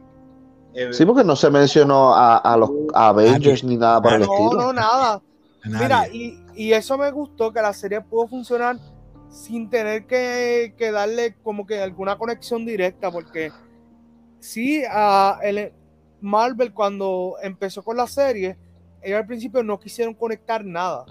Eh, 0.75 0.93
Sí, 0.93 1.05
porque 1.05 1.23
no 1.23 1.35
se 1.35 1.49
mencionó 1.49 2.13
a, 2.13 2.37
a 2.37 2.57
los 2.57 2.69
Avengers 2.93 3.63
ni 3.63 3.77
nada 3.77 4.01
por 4.01 4.13
el 4.13 4.19
No, 4.21 4.25
estilo. 4.25 4.61
no, 4.61 4.73
nada. 4.73 5.13
A. 5.13 5.21
Mira, 5.67 6.07
y, 6.09 6.39
y 6.55 6.73
eso 6.73 6.97
me 6.97 7.09
gustó, 7.11 7.51
que 7.51 7.61
la 7.61 7.73
serie 7.73 8.01
pudo 8.01 8.27
funcionar 8.27 8.77
sin 9.29 9.69
tener 9.69 10.05
que, 10.05 10.73
que 10.77 10.91
darle 10.91 11.35
como 11.43 11.65
que 11.65 11.81
alguna 11.81 12.17
conexión 12.17 12.65
directa, 12.65 13.11
porque 13.11 13.51
sí, 14.39 14.83
a 14.89 15.39
el 15.43 15.73
Marvel 16.21 16.71
cuando 16.73 17.35
empezó 17.41 17.83
con 17.83 17.97
la 17.97 18.07
serie, 18.07 18.57
ellos 19.01 19.19
al 19.19 19.27
principio 19.27 19.63
no 19.63 19.79
quisieron 19.79 20.13
conectar 20.13 20.63
nada. 20.63 21.05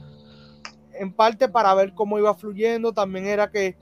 En 0.93 1.13
parte 1.13 1.49
para 1.49 1.75
ver 1.75 1.93
cómo 1.93 2.19
iba 2.19 2.35
fluyendo, 2.35 2.93
también 2.93 3.27
era 3.27 3.51
que 3.51 3.77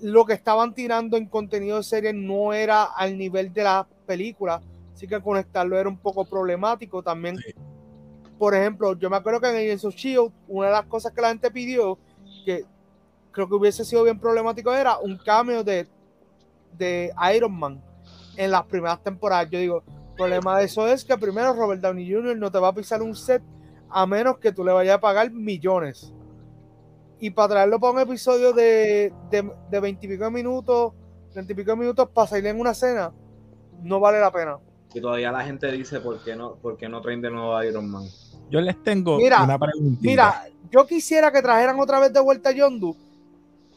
lo 0.00 0.24
que 0.24 0.32
estaban 0.32 0.74
tirando 0.74 1.16
en 1.16 1.26
contenido 1.26 1.76
de 1.76 1.82
serie 1.82 2.12
no 2.12 2.52
era 2.52 2.84
al 2.84 3.16
nivel 3.16 3.52
de 3.52 3.62
la 3.62 3.86
película, 4.06 4.60
así 4.94 5.06
que 5.06 5.20
conectarlo 5.20 5.78
era 5.78 5.88
un 5.88 5.98
poco 5.98 6.24
problemático. 6.24 7.02
También 7.02 7.36
Sí. 7.36 7.52
por 8.38 8.54
ejemplo, 8.54 8.94
yo 8.98 9.10
me 9.10 9.16
acuerdo 9.16 9.40
que 9.40 9.48
en 9.48 9.56
Agents 9.56 9.84
of 9.84 9.94
Shield, 9.94 10.32
una 10.48 10.66
de 10.68 10.72
las 10.72 10.86
cosas 10.86 11.12
que 11.12 11.20
la 11.20 11.28
gente 11.28 11.50
pidió, 11.50 11.98
que 12.44 12.64
creo 13.30 13.48
que 13.48 13.54
hubiese 13.54 13.84
sido 13.84 14.02
bien 14.04 14.18
problemático, 14.18 14.72
era 14.72 14.98
un 14.98 15.16
cambio 15.18 15.62
de, 15.64 15.86
de 16.76 17.12
Iron 17.34 17.52
Man 17.52 17.82
en 18.36 18.50
las 18.50 18.64
primeras 18.64 19.02
temporadas. 19.02 19.48
Yo 19.50 19.58
digo, 19.58 19.82
El 20.10 20.14
problema 20.16 20.58
de 20.58 20.64
eso 20.66 20.86
es 20.88 21.04
que 21.04 21.16
primero 21.18 21.52
Robert 21.54 21.80
Downey 21.80 22.12
Jr. 22.12 22.36
no 22.36 22.50
te 22.50 22.58
va 22.60 22.68
a 22.68 22.72
pisar 22.74 23.02
un 23.02 23.14
set 23.16 23.42
a 23.90 24.06
menos 24.06 24.38
que 24.38 24.52
tú 24.52 24.64
le 24.64 24.72
vayas 24.72 24.96
a 24.96 25.00
pagar 25.00 25.30
millones. 25.30 26.12
Y 27.20 27.30
para 27.30 27.48
traerlo 27.48 27.80
para 27.80 27.92
un 27.94 28.00
episodio 28.00 28.52
de, 28.52 29.12
de, 29.30 29.50
de 29.70 29.80
20 29.80 30.06
y 30.06 30.08
pico 30.08 30.30
minutos, 30.30 30.92
30 31.32 31.52
y 31.52 31.56
pico 31.56 31.70
de 31.72 31.76
minutos 31.78 32.08
para 32.10 32.26
salir 32.28 32.46
en 32.46 32.60
una 32.60 32.70
escena, 32.72 33.12
no 33.82 33.98
vale 34.00 34.20
la 34.20 34.30
pena. 34.30 34.58
Y 34.94 35.00
todavía 35.00 35.32
la 35.32 35.44
gente 35.44 35.70
dice 35.72 36.00
por 36.00 36.22
qué 36.22 36.36
no, 36.36 36.54
por 36.54 36.76
qué 36.76 36.88
no 36.88 37.00
traen 37.00 37.20
de 37.20 37.30
nuevo 37.30 37.56
a 37.56 37.66
Iron 37.66 37.90
Man. 37.90 38.04
Yo 38.48 38.60
les 38.60 38.80
tengo 38.82 39.18
Mira, 39.18 39.42
una 39.42 39.58
preguntita. 39.58 40.00
Mira, 40.08 40.44
yo 40.70 40.86
quisiera 40.86 41.32
que 41.32 41.42
trajeran 41.42 41.78
otra 41.80 41.98
vez 41.98 42.12
de 42.12 42.20
vuelta 42.20 42.50
a 42.50 42.52
Yondu. 42.52 42.96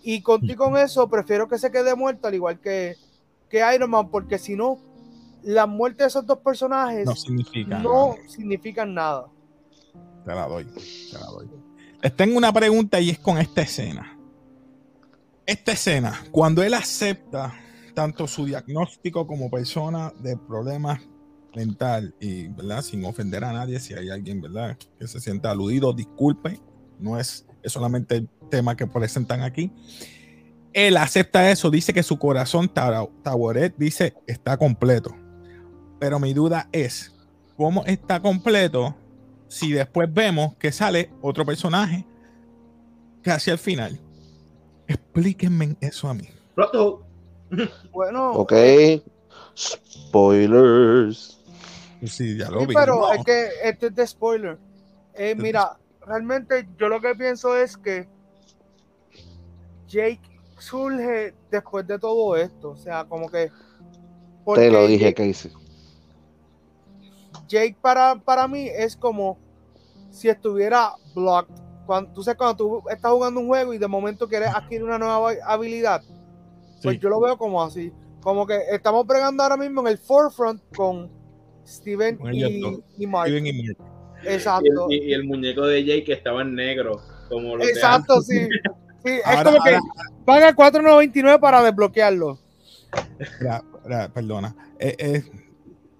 Y 0.03 0.21
contigo 0.21 0.65
con 0.65 0.77
eso, 0.77 1.09
prefiero 1.09 1.47
que 1.47 1.57
se 1.57 1.71
quede 1.71 1.95
muerto, 1.95 2.27
al 2.27 2.36
igual 2.36 2.59
que, 2.59 2.95
que 3.50 3.63
Iron 3.75 3.89
Man, 3.89 4.09
porque 4.09 4.38
si 4.38 4.55
no, 4.55 4.79
la 5.43 5.65
muerte 5.65 6.03
de 6.03 6.09
esos 6.09 6.25
dos 6.25 6.39
personajes 6.39 7.05
no 7.05 7.15
significa. 7.15 7.79
no 7.79 8.15
nada. 8.15 8.29
significan 8.29 8.93
nada. 8.93 9.27
Te 10.24 10.36
la 10.36 10.47
doy, 10.47 10.65
te 10.65 11.17
la 11.19 11.25
doy. 11.25 11.47
Les 12.01 12.15
tengo 12.15 12.38
una 12.38 12.53
pregunta 12.53 13.00
y 13.00 13.09
es 13.09 13.19
con 13.19 13.38
esta 13.38 13.62
escena. 13.62 14.17
Esta 15.45 15.71
escena, 15.71 16.24
cuando 16.31 16.62
él 16.62 16.74
acepta 16.74 17.53
tanto 17.97 18.27
su 18.27 18.45
diagnóstico 18.45 19.25
como 19.25 19.49
persona 19.49 20.13
de 20.19 20.37
problemas 20.37 20.99
mental 21.55 22.13
y, 22.19 22.47
¿verdad? 22.49 22.83
Sin 22.83 23.03
ofender 23.03 23.43
a 23.43 23.51
nadie, 23.51 23.79
si 23.79 23.95
hay 23.95 24.11
alguien, 24.11 24.39
¿verdad? 24.39 24.77
Que 24.99 25.07
se 25.07 25.19
sienta 25.19 25.49
aludido, 25.49 25.93
disculpe, 25.93 26.61
no 26.99 27.19
es, 27.19 27.47
es 27.63 27.71
solamente 27.71 28.17
el 28.17 28.29
tema 28.51 28.77
que 28.77 28.85
presentan 28.85 29.41
aquí. 29.41 29.73
Él 30.73 30.95
acepta 30.95 31.49
eso, 31.49 31.71
dice 31.71 31.91
que 31.91 32.03
su 32.03 32.19
corazón, 32.19 32.69
Tawaret, 32.71 33.75
dice, 33.79 34.13
está 34.27 34.57
completo. 34.57 35.15
Pero 35.99 36.19
mi 36.19 36.35
duda 36.35 36.69
es, 36.71 37.15
¿cómo 37.55 37.83
está 37.85 38.21
completo 38.21 38.95
si 39.47 39.71
después 39.71 40.07
vemos 40.13 40.55
que 40.57 40.71
sale 40.71 41.11
otro 41.23 41.43
personaje 41.47 42.05
casi 43.23 43.49
al 43.49 43.57
final? 43.57 43.99
Explíquenme 44.87 45.77
eso 45.81 46.07
a 46.07 46.13
mí. 46.13 46.29
Bueno, 47.91 48.31
Ok. 48.33 48.53
Spoilers. 49.55 51.39
Sí, 52.05 52.37
ya 52.37 52.49
lo 52.51 52.59
sí, 52.61 52.65
vi. 52.67 52.73
pero 52.75 52.95
No. 52.97 53.11
es 53.13 53.23
que 53.25 53.47
esto 53.63 53.87
es 53.87 53.95
de 53.95 54.05
spoiler. 54.07 54.57
Eh, 55.15 55.33
mira, 55.35 55.77
realmente 56.05 56.67
yo 56.77 56.89
lo 56.89 57.01
que 57.01 57.15
pienso 57.15 57.55
es 57.57 57.75
que 57.75 58.07
Jake 59.87 60.21
surge 60.59 61.33
después 61.49 61.87
de 61.87 61.97
todo 61.97 62.35
esto. 62.35 62.69
O 62.71 62.77
sea, 62.77 63.05
como 63.05 63.29
que. 63.29 63.51
Te 64.55 64.69
lo 64.71 64.85
dije, 64.87 65.05
Jake- 65.13 65.27
Casey. 65.33 65.51
Jake 67.47 67.77
para, 67.81 68.15
para 68.15 68.47
mí 68.47 68.67
es 68.67 68.95
como 68.95 69.37
si 70.11 70.29
estuviera 70.29 70.91
blocked. 71.15 71.53
Cuando, 71.85 72.11
tú 72.11 72.21
sabes, 72.23 72.37
cuando 72.37 72.57
tú 72.57 72.83
estás 72.89 73.11
jugando 73.11 73.39
un 73.39 73.47
juego 73.47 73.73
y 73.73 73.77
de 73.77 73.87
momento 73.87 74.27
quieres 74.27 74.49
adquirir 74.49 74.83
una 74.83 74.97
nueva 74.99 75.31
habilidad, 75.45 76.01
pues 76.84 76.96
Sí. 76.96 77.00
yo 77.01 77.10
lo 77.10 77.19
veo 77.22 77.38
como 77.38 77.62
así. 77.63 77.91
Como 78.22 78.46
que 78.46 78.57
estamos 78.72 79.05
bregando 79.07 79.43
ahora 79.43 79.57
mismo 79.57 79.81
en 79.81 79.88
el 79.88 79.98
forefront 79.98 80.62
con 80.75 81.10
Steven 81.65 82.17
Con 82.17 82.34
y, 82.34 82.43
y 82.43 83.07
Mark. 83.07 83.28
Steven 83.28 83.45
y 83.47 83.54
Mark. 83.54 83.73
Y 84.23 84.28
el, 84.28 84.34
Exacto. 84.34 84.88
y- 84.89 85.13
el 85.13 85.23
muñeco 85.25 85.65
de 85.65 85.84
Jake 85.84 86.04
que 86.04 86.13
estaba 86.13 86.41
en 86.41 86.56
negro. 86.56 86.99
Como 87.30 87.56
los 87.58 87.67
Exacto, 87.67 88.21
sí. 88.21 88.47
Sí, 89.06 89.13
es 89.13 89.25
Ahora- 89.25 89.43
como 89.51 89.63
que 89.63 89.78
paga 90.25 90.54
4.99 90.56 91.39
para 91.39 91.62
desbloquearlo. 91.63 92.39
Ra- 93.39 93.63
ra- 93.86 94.10
perdona. 94.12 94.56
Eh, 94.80 94.95
eh, 94.97 95.23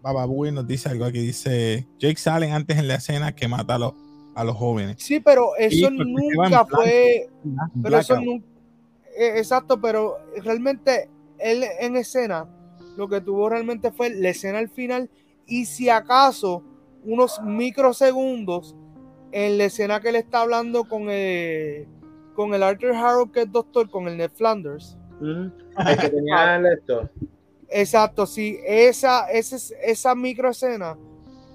Bababui 0.02 0.52
nos 0.52 0.68
dice 0.68 0.90
algo 0.90 1.06
aquí. 1.06 1.20
Dice: 1.20 1.88
Jake 2.00 2.18
sale 2.18 2.52
antes 2.52 2.78
en 2.78 2.88
la 2.88 2.96
escena 2.96 3.34
que 3.36 3.48
mata 3.48 3.76
a 3.76 3.80
los, 3.80 3.94
a 4.36 4.44
los 4.44 4.56
jóvenes. 4.58 4.98
Sí, 5.00 5.20
pero 5.20 5.52
eso 5.58 5.90
nunca 5.92 6.50
blanco. 6.64 6.68
fue. 6.78 7.30
Pero 7.82 7.98
eso 8.00 8.20
nunca. 8.20 8.46
Exacto, 9.18 9.82
pero 9.82 10.18
realmente 10.44 11.10
él 11.40 11.64
en 11.80 11.96
escena 11.96 12.48
lo 12.98 13.08
que 13.08 13.22
tuvo 13.22 13.50
realmente 13.50 13.92
fue 13.92 14.10
la 14.10 14.30
escena 14.30 14.60
al 14.60 14.70
final 14.70 15.10
y 15.46 15.66
si 15.66 15.90
acaso 15.90 16.64
unos 17.04 17.42
microsegundos 17.42 18.76
en 19.32 19.58
la 19.58 19.66
escena 19.66 20.00
que 20.02 20.10
él 20.10 20.16
está 20.16 20.42
hablando 20.42 20.84
con 20.86 21.10
el, 21.10 21.88
con 22.36 22.54
el 22.54 22.64
Arthur 22.64 22.94
Harrow 22.94 23.32
que 23.32 23.42
es 23.42 23.52
doctor, 23.52 23.90
con 23.90 24.08
el 24.08 24.18
Ned 24.18 24.32
Flanders. 24.32 24.98
Mm. 25.20 25.48
El 25.88 25.98
que 25.98 26.10
tenía 26.10 26.56
el 26.58 26.66
esto. 26.66 27.10
Exacto, 27.70 28.26
sí, 28.26 28.60
esa, 28.66 29.30
esa, 29.32 29.58
esa 29.84 30.16
micro 30.16 30.50
escena, 30.50 30.98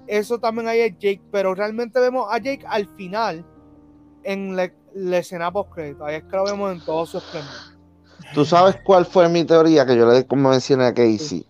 eso 0.07 0.39
también 0.39 0.67
hay 0.67 0.81
en 0.81 0.97
Jake, 0.97 1.21
pero 1.31 1.55
realmente 1.55 1.99
vemos 1.99 2.27
a 2.29 2.37
Jake 2.37 2.65
al 2.67 2.87
final 2.95 3.45
en 4.23 4.55
la, 4.55 4.71
la 4.95 5.17
escena 5.17 5.51
post 5.51 5.71
crédito, 5.73 6.05
ahí 6.05 6.15
es 6.15 6.23
que 6.23 6.35
lo 6.35 6.43
vemos 6.45 6.71
en 6.71 6.79
todo 6.85 7.05
su 7.05 7.17
esplendor. 7.17 7.53
¿Tú 8.33 8.45
sabes 8.45 8.77
cuál 8.83 9.05
fue 9.05 9.27
mi 9.29 9.43
teoría 9.43 9.85
que 9.85 9.95
yo 9.95 10.09
le 10.09 10.25
como 10.25 10.49
mencioné 10.49 10.85
a 10.85 10.93
Casey? 10.93 11.45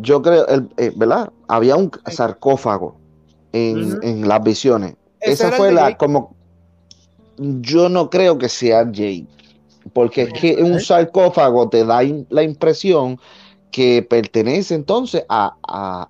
Yo 0.00 0.20
creo, 0.22 0.46
el- 0.48 0.68
eh, 0.76 0.92
¿verdad? 0.96 1.30
Había 1.48 1.76
un 1.76 1.90
sarcófago 2.06 2.96
en, 3.52 3.98
en 4.02 4.28
las 4.28 4.42
visiones. 4.42 4.94
Esa 5.20 5.50
fue 5.52 5.72
la, 5.72 5.82
Jake. 5.88 5.96
como, 5.98 6.36
yo 7.36 7.88
no 7.88 8.10
creo 8.10 8.38
que 8.38 8.48
sea 8.48 8.84
Jake, 8.90 9.26
porque 9.92 10.22
es 10.22 10.32
que 10.32 10.62
un 10.62 10.80
sarcófago 10.80 11.68
te 11.68 11.84
da 11.84 12.02
in- 12.04 12.26
la 12.30 12.42
impresión 12.42 13.18
que 13.70 14.02
pertenece 14.08 14.74
entonces 14.74 15.24
a, 15.28 15.54
a, 15.66 16.08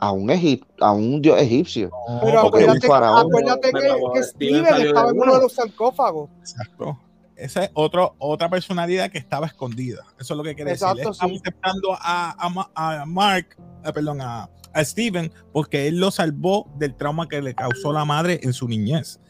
a 0.00 0.10
un 0.12 0.28
egip- 0.30 0.64
a 0.80 0.92
un 0.92 1.20
dios 1.20 1.38
egipcio. 1.40 1.90
Pero 2.22 2.40
acuérdate, 2.40 2.78
un 2.86 2.92
faraón. 2.92 3.18
acuérdate 3.26 3.70
Pero, 3.72 3.94
que, 4.12 4.20
que 4.20 4.24
Steven 4.24 4.66
estaba 4.86 5.10
en 5.10 5.20
uno 5.20 5.34
de 5.34 5.40
los 5.42 5.52
sarcófagos. 5.52 6.30
Exacto. 6.40 6.98
Esa 7.36 7.64
es 7.64 7.70
otro, 7.74 8.14
otra 8.18 8.50
personalidad 8.50 9.10
que 9.10 9.18
estaba 9.18 9.46
escondida. 9.46 10.04
Eso 10.18 10.34
es 10.34 10.36
lo 10.36 10.42
que 10.42 10.54
quiere 10.54 10.72
Exacto, 10.72 11.10
decir. 11.10 11.28
Sí. 11.28 11.36
aceptando 11.42 11.92
a, 11.92 12.34
a 12.38 13.00
a 13.00 13.06
Mark, 13.06 13.56
eh, 13.84 13.92
perdón, 13.94 14.20
a, 14.20 14.50
a 14.74 14.84
Steven, 14.84 15.32
porque 15.52 15.88
él 15.88 15.98
lo 15.98 16.10
salvó 16.10 16.68
del 16.76 16.94
trauma 16.94 17.28
que 17.28 17.40
le 17.40 17.54
causó 17.54 17.92
la 17.92 18.04
madre 18.04 18.40
en 18.42 18.52
su 18.52 18.68
niñez. 18.68 19.20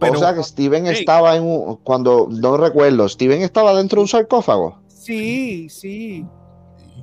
Pero 0.00 0.14
o 0.14 0.16
sea 0.16 0.34
que 0.34 0.42
Steven 0.42 0.86
estaba 0.86 1.36
en 1.36 1.44
un, 1.44 1.76
cuando, 1.76 2.26
no 2.30 2.56
recuerdo, 2.56 3.08
Steven 3.08 3.42
estaba 3.42 3.74
dentro 3.74 3.96
de 3.98 4.02
un 4.02 4.08
sarcófago. 4.08 4.82
Sí, 4.88 5.68
sí. 5.70 6.26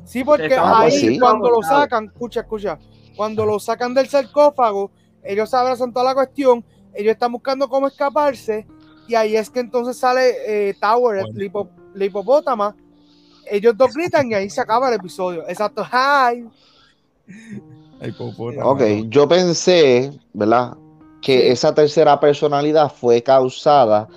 Sí, 0.03 0.23
porque 0.23 0.55
ahí 0.55 1.17
cuando 1.19 1.49
lo 1.49 1.62
sacan, 1.62 2.05
escucha, 2.05 2.41
escucha, 2.41 2.79
cuando 3.19 3.45
lo 3.45 3.60
sacan 3.60 3.93
del 3.93 4.08
sarcófago, 4.08 4.91
ellos 5.25 5.53
abrazan 5.53 5.91
toda 5.91 6.05
la 6.05 6.13
cuestión, 6.13 6.63
ellos 6.93 7.12
están 7.12 7.34
buscando 7.34 7.67
cómo 7.67 7.88
escaparse, 7.88 8.65
y 9.10 9.15
ahí 9.15 9.36
es 9.36 9.49
que 9.49 9.60
entonces 9.60 9.97
sale 9.97 10.36
eh, 10.47 10.73
Tower, 10.79 11.23
Bueno. 11.25 11.38
la, 11.38 11.43
hipo- 11.45 11.69
la 11.95 12.05
hipopótama, 12.05 12.75
ellos 13.51 13.75
dos 13.75 13.93
gritan 13.93 14.32
y 14.32 14.36
ahí 14.36 14.49
se 14.49 14.62
acaba 14.62 14.88
el 14.88 14.95
episodio. 14.95 15.43
Exacto, 15.49 15.84
hi. 15.84 16.47
el 17.99 18.10
hipopótamo. 18.12 18.69
Ok, 18.69 18.82
yo 19.10 19.27
pensé, 19.27 20.17
¿verdad? 20.32 20.77
Que 21.21 21.51
esa 21.51 21.73
tercera 21.75 22.21
personalidad 22.21 22.89
fue 22.89 23.21
causada 23.21 24.08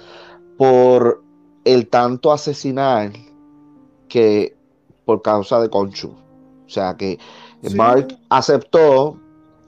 por 0.57 1.25
el 1.65 1.89
tanto 1.89 2.31
asesinar 2.31 3.11
que 4.09 4.55
por 5.05 5.23
causa 5.23 5.61
de 5.61 5.69
Conchu. 5.69 6.15
O 6.65 6.69
sea 6.69 6.97
que 6.97 7.19
Sí. 7.71 7.77
Mark 7.77 8.09
aceptó 8.29 9.19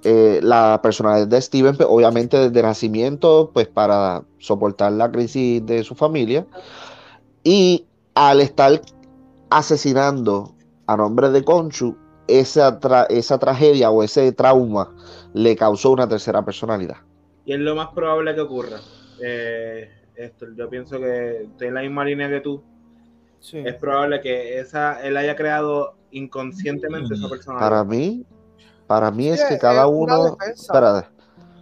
eh, 0.03 0.41
la 0.43 0.81
personalidad 0.83 1.29
de 1.29 1.41
Steven, 1.41 1.77
pues, 1.77 1.89
obviamente 1.91 2.37
desde 2.39 2.63
nacimiento, 2.63 3.51
pues 3.55 3.69
para 3.69 4.23
soportar 4.39 4.93
la 4.93 5.11
crisis 5.11 5.65
de 5.65 5.83
su 5.85 5.95
familia. 5.95 6.47
Y 7.43 7.87
al 8.15 8.41
estar 8.41 8.81
asesinando 9.51 10.55
a 10.87 10.97
nombre 10.97 11.31
de 11.31 11.43
Conchu, 11.45 11.97
esa, 12.27 12.81
tra- 12.81 13.07
esa 13.11 13.39
tragedia 13.39 13.91
o 13.91 14.03
ese 14.03 14.33
trauma 14.33 14.95
le 15.35 15.57
causó 15.57 15.93
una 15.93 16.09
tercera 16.09 16.45
personalidad. 16.45 16.97
Y 17.45 17.53
es 17.53 17.61
lo 17.61 17.77
más 17.77 17.89
probable 17.89 18.35
que 18.35 18.41
ocurra. 18.41 18.79
Eh, 19.23 19.91
esto, 20.17 20.47
yo 20.57 20.69
pienso 20.69 20.99
que 20.99 21.43
estoy 21.43 21.69
en 21.69 21.75
la 21.75 21.83
misma 21.83 22.05
línea 22.05 22.29
que 22.29 22.41
tú. 22.41 22.63
Sí. 23.41 23.59
Es 23.59 23.75
probable 23.75 24.21
que 24.23 24.59
esa, 24.59 25.03
él 25.03 25.17
haya 25.19 25.37
creado 25.37 25.95
inconscientemente 26.15 27.15
esa 27.15 27.29
personalidad. 27.29 27.69
Para 27.69 27.85
mí, 27.85 28.25
para 28.87 29.11
mí 29.11 29.29
es 29.29 29.45
que 29.45 29.59
cada 29.59 29.87
uno. 29.87 30.37
Espérate, 30.55 31.09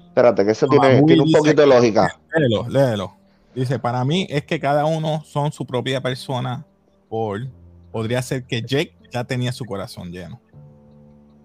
espérate, 0.09 0.45
que 0.45 0.51
eso 0.53 0.67
No, 0.67 0.81
tiene, 0.81 1.03
tiene 1.03 1.23
un 1.23 1.33
poquito 1.33 1.63
de 1.63 1.67
lógica. 1.69 2.21
Léelo, 2.37 2.69
léelo. 2.69 3.17
Dice, 3.55 3.79
para 3.79 4.05
mí 4.05 4.27
es 4.31 4.45
que 4.45 4.59
cada 4.61 4.85
uno 4.87 5.23
son 5.25 5.53
su 5.53 5.67
propia 5.67 6.01
persona. 6.01 6.65
Por, 7.09 7.47
podría 7.91 8.23
ser 8.23 8.47
que 8.47 8.63
Jake 8.63 8.97
ya 9.11 9.25
tenía 9.25 9.53
su 9.53 9.65
corazón 9.65 10.11
lleno. 10.11 10.41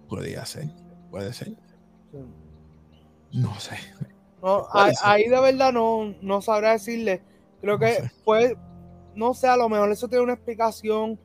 Podría 0.08 0.46
ser, 0.46 0.70
puede 1.12 1.34
ser. 1.34 1.54
No 3.34 3.60
sé. 3.60 3.76
No, 4.42 4.66
ahí, 5.04 5.28
de 5.28 5.42
verdad 5.42 5.74
no, 5.74 6.16
no 6.22 6.42
sabrá 6.42 6.72
decirle. 6.72 7.22
Creo 7.60 7.74
No 7.74 7.80
que 7.80 7.94
sé. 7.94 8.12
fue, 8.24 8.56
no 9.16 9.34
sé, 9.34 9.48
a 9.48 9.58
lo 9.58 9.68
mejor 9.68 9.92
eso 9.92 10.08
tiene 10.08 10.24
una 10.24 10.34
explicación. 10.34 11.20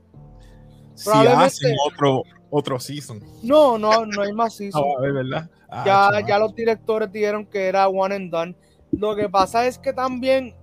Si 1.05 1.27
hacen 1.27 1.77
otro, 1.87 2.23
otro 2.51 2.79
season. 2.81 3.21
No, 3.43 3.79
no, 3.79 4.07
no 4.07 4.23
hay 4.23 4.33
más 4.33 4.53
Ah, 4.55 4.57
season. 4.57 4.83
¿verdad? 5.01 5.51
Ah, 5.69 5.83
ya, 5.87 5.93
chaval. 5.95 6.27
ya 6.27 6.39
los 6.39 6.55
directores 6.55 7.13
dijeron 7.13 7.47
que 7.47 7.67
era 7.67 7.89
one 7.89 8.15
and 8.15 8.31
done. 8.31 8.57
Lo 8.93 9.17
que 9.17 9.29
pasa 9.29 9.67
es 9.67 9.79
que 9.79 9.93
también 9.93 10.55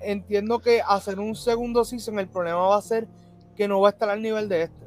entiendo 0.00 0.58
que 0.60 0.80
hacer 0.86 1.18
un 1.18 1.34
segundo 1.34 1.84
season, 1.84 2.18
el 2.18 2.28
problema 2.28 2.58
va 2.60 2.76
a 2.76 2.82
ser 2.82 3.06
que 3.56 3.68
no 3.68 3.80
va 3.80 3.88
a 3.88 3.92
estar 3.92 4.08
al 4.10 4.20
nivel 4.22 4.48
de 4.48 4.62
este. 4.62 4.86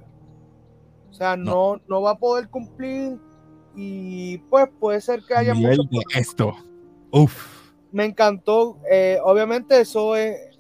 O 1.10 1.14
sea, 1.14 1.36
no, 1.36 1.82
no, 1.88 2.02
va 2.02 2.12
a 2.12 2.18
poder 2.18 2.50
cumplir 2.50 3.18
y 3.76 4.38
pues 4.50 4.68
puede 4.80 5.00
ser 5.02 5.22
que 5.28 5.34
haya 5.36 5.54
Nivel 5.54 5.78
muchos 5.78 5.90
de 6.14 6.20
esto. 6.20 6.54
Uf. 7.12 7.62
Me 7.92 8.06
encantó. 8.06 8.78
eh, 8.90 9.20
obviamente 9.24 9.80
eso 9.80 10.16
es 10.16 10.51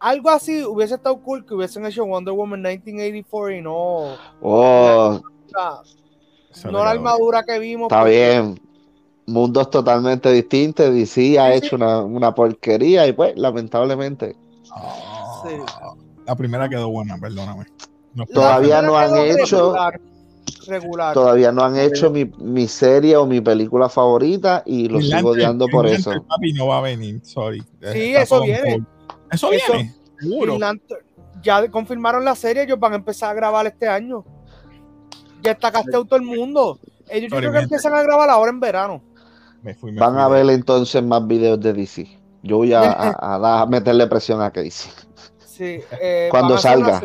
algo 0.00 0.30
así. 0.30 0.64
Hubiese 0.64 0.94
estado 0.94 1.16
cool 1.20 1.44
que 1.46 1.54
hubiesen 1.54 1.86
hecho 1.86 2.04
Wonder 2.04 2.34
Woman 2.34 2.60
1984 2.62 3.50
y 3.52 3.62
no, 3.62 4.16
Oh, 4.42 5.20
o 5.20 5.22
sea, 5.48 5.72
Eso 6.52 6.70
no 6.72 6.82
la 6.84 6.90
armadura 6.90 7.42
que 7.44 7.58
vimos. 7.58 7.86
está 7.86 8.00
porque- 8.00 8.10
bien. 8.40 8.60
Mundos 9.26 9.70
totalmente 9.70 10.32
distintos. 10.32 10.92
DC 10.92 11.38
ha 11.38 11.52
Sí, 11.52 11.58
hecho 11.58 11.76
una, 11.76 12.00
una 12.02 12.34
porquería 12.34 13.06
y 13.06 13.12
pues, 13.12 13.34
lamentablemente. 13.36 14.34
Ah, 14.72 15.42
Sí. 15.46 15.54
La 16.26 16.34
primera 16.34 16.68
quedó 16.68 16.90
buena, 16.90 17.16
perdóname. 17.18 17.66
No 18.14 18.24
La 18.28 18.34
Todavía 18.34 18.82
no 18.82 18.96
han 18.96 19.16
hecho- 19.16 19.72
Regular. 19.72 20.00
regular. 20.66 21.14
Todavía 21.14 21.52
no 21.52 21.62
han 21.62 21.76
hecho 21.78 22.10
mi, 22.10 22.24
mi 22.38 22.66
serie 22.68 23.16
o 23.16 23.24
mi 23.26 23.40
película 23.40 23.88
favorita 23.88 24.62
y 24.66 24.88
lo 24.88 25.00
sigo 25.00 25.30
odiando 25.30 25.66
por 25.68 25.86
eso. 25.86 26.10
Papi, 26.28 26.52
no 26.52 26.66
va 26.66 26.78
a 26.78 26.82
venir, 26.82 27.20
sorry. 27.24 27.60
Sí, 27.92 28.12
Está 28.14 28.22
eso 28.22 28.42
viene. 28.42 28.84
Eso, 29.30 29.52
Eso- 29.52 29.72
viene, 29.72 29.94
seguro. 30.18 30.56
Green 30.56 30.60
Lantern- 30.60 31.04
ya 31.42 31.70
confirmaron 31.70 32.24
la 32.24 32.34
serie, 32.34 32.64
ellos 32.64 32.78
van 32.78 32.92
a 32.92 32.96
empezar 32.96 33.30
a 33.30 33.34
grabar 33.34 33.66
este 33.66 33.88
año. 33.88 34.24
Ya 35.42 35.52
está 35.52 35.72
casteado 35.72 36.04
todo 36.04 36.16
el 36.16 36.26
mundo. 36.26 36.78
Ellos 37.08 37.30
yo 37.30 37.38
creo 37.38 37.52
que 37.52 37.58
empiezan 37.60 37.94
a 37.94 38.02
grabar 38.02 38.28
ahora 38.28 38.50
en 38.50 38.60
verano. 38.60 39.02
Me 39.62 39.74
fui, 39.74 39.92
me 39.92 40.00
Van 40.00 40.12
fui 40.14 40.22
a 40.22 40.28
ver 40.28 40.50
entonces 40.50 41.02
más 41.02 41.26
videos 41.26 41.58
de 41.60 41.72
DC. 41.72 42.06
Yo 42.42 42.58
voy 42.58 42.72
a, 42.72 42.80
a- 42.90 43.16
a 43.34 43.38
dar- 43.38 43.62
a 43.62 43.66
meterle 43.66 44.06
presión 44.06 44.42
a 44.42 44.50
Casey. 44.50 44.90
Sí, 45.38 45.80
eh, 46.00 46.28
Cuando 46.30 46.56
salga. 46.58 47.00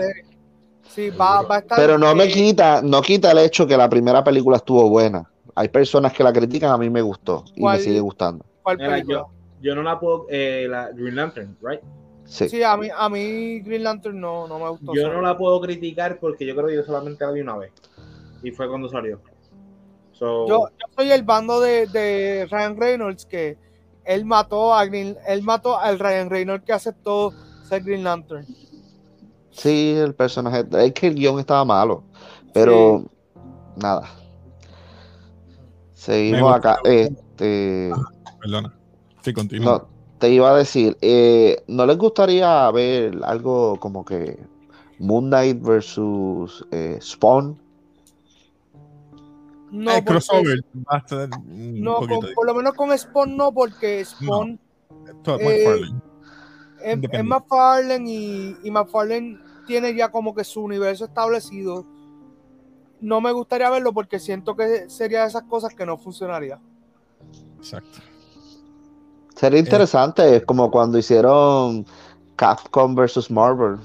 Sí, 0.90 1.10
va, 1.10 1.42
va 1.42 1.56
a 1.56 1.60
estar. 1.60 1.78
Pero 1.78 1.98
no 1.98 2.14
me 2.16 2.28
quita, 2.30 2.82
no 2.82 3.02
quita 3.02 3.32
el 3.32 3.40
hecho 3.40 3.68
que 3.68 3.76
la 3.76 3.90
primera 3.90 4.24
película 4.24 4.58
estuvo 4.58 4.90
buena. 4.90 5.30
Hay 5.54 5.68
personas 5.70 6.14
que 6.14 6.24
la 6.24 6.32
critican, 6.34 6.72
a 6.72 6.78
mí 6.78 6.90
me 6.90 7.02
gustó 7.02 7.44
y 7.56 7.64
me 7.64 7.80
sigue 7.80 8.00
gustando. 8.00 8.46
¿cuál 8.64 8.78
Mira, 8.78 8.90
película? 8.92 9.18
yo, 9.20 9.28
yo 9.62 9.76
no 9.76 9.84
la 9.84 10.00
puedo. 10.00 10.26
Eh, 10.30 10.68
la 10.70 10.90
Green 10.92 11.16
Lantern, 11.16 11.58
right? 11.62 11.82
Sí. 12.26 12.50
Sí, 12.50 12.64
a 12.64 12.76
mí, 12.76 12.88
a 12.96 13.08
mí 13.10 13.60
Green 13.62 13.84
Lantern 13.84 14.20
no, 14.20 14.48
no 14.48 14.60
me 14.60 14.70
gustó. 14.70 14.94
Yo 14.96 15.12
no 15.12 15.22
la 15.22 15.38
puedo 15.38 15.62
criticar 15.62 16.20
porque 16.20 16.46
yo 16.46 16.56
creo 16.56 16.68
que 16.68 16.76
yo 16.76 16.84
solamente 16.84 17.24
la 17.26 17.32
vi 17.32 17.42
una 17.42 17.58
vez. 17.58 17.72
Y 18.44 18.52
fue 18.52 18.68
cuando 18.68 18.90
salió. 18.90 19.22
So, 20.12 20.48
Yo, 20.48 20.70
yo 20.70 20.88
soy 20.96 21.12
el 21.12 21.24
bando 21.24 21.60
de, 21.60 21.88
de 21.88 22.48
Ryan 22.50 22.78
Reynolds 22.78 23.26
que 23.26 23.58
él 24.06 24.24
mató 24.24 24.74
a 24.74 24.86
Green, 24.86 25.18
él 25.28 25.42
mató 25.44 25.78
al 25.78 26.00
Ryan 26.00 26.30
Reynolds 26.30 26.64
que 26.64 26.74
aceptó 26.74 27.34
ser 27.68 27.84
Green 27.84 28.04
Lantern. 28.04 28.46
Sí, 29.52 29.96
el 29.98 30.14
personaje, 30.14 30.66
es 30.80 30.94
que 30.94 31.08
el 31.08 31.16
guion 31.16 31.40
estaba 31.40 31.64
malo, 31.66 32.04
pero 32.54 33.06
nada. 33.76 34.10
Seguimos 35.94 36.54
acá. 36.54 36.78
Este, 36.84 37.92
Perdona. 38.40 38.74
Sí, 39.22 39.34
continúa. 39.34 39.66
no, 39.66 39.95
te 40.20 40.30
iba 40.30 40.52
a 40.52 40.56
decir, 40.58 40.98
eh, 41.02 41.64
¿no 41.68 41.86
les 41.86 41.98
gustaría 41.98 42.70
ver 42.72 43.20
algo 43.24 43.78
como 43.80 44.06
que 44.06 44.40
Moon 45.00 45.26
Knight 45.28 45.62
versus 45.62 46.66
eh, 46.72 46.98
Spawn? 47.02 47.60
No, 49.72 49.92
porque- 49.92 50.06
crossover 50.06 50.60
no 51.50 51.96
con- 51.98 52.20
por 52.34 52.46
lo 52.46 52.56
menos 52.56 52.74
con 52.76 52.98
Spawn 52.98 53.36
no, 53.36 53.52
porque 53.52 54.06
Spawn. 54.06 54.60
Todd 55.24 55.42
eh, 55.42 55.44
McFarlane. 55.44 56.02
es, 56.82 57.20
es. 57.20 57.24
McFarlane 57.26 58.10
y, 58.12 58.58
y 58.64 58.72
McFarlane 58.72 59.40
tiene 59.68 59.94
ya 59.96 60.10
como 60.12 60.34
que 60.34 60.44
su 60.44 60.62
universo 60.62 61.06
establecido. 61.06 61.86
No 63.02 63.20
me 63.20 63.32
gustaría 63.34 63.70
verlo 63.70 63.92
porque 63.94 64.20
siento 64.20 64.56
que 64.56 64.90
sería 64.90 65.22
de 65.24 65.28
esas 65.28 65.44
cosas 65.44 65.74
que 65.76 65.86
no 65.86 65.98
funcionaría. 65.98 66.60
Exacto. 67.58 68.00
Sería 69.36 69.60
interesante, 69.60 70.38
es 70.38 70.46
como 70.46 70.72
cuando 70.72 70.98
hicieron 70.98 71.86
Capcom 72.36 72.96
versus 72.96 73.30
Marvel. 73.30 73.78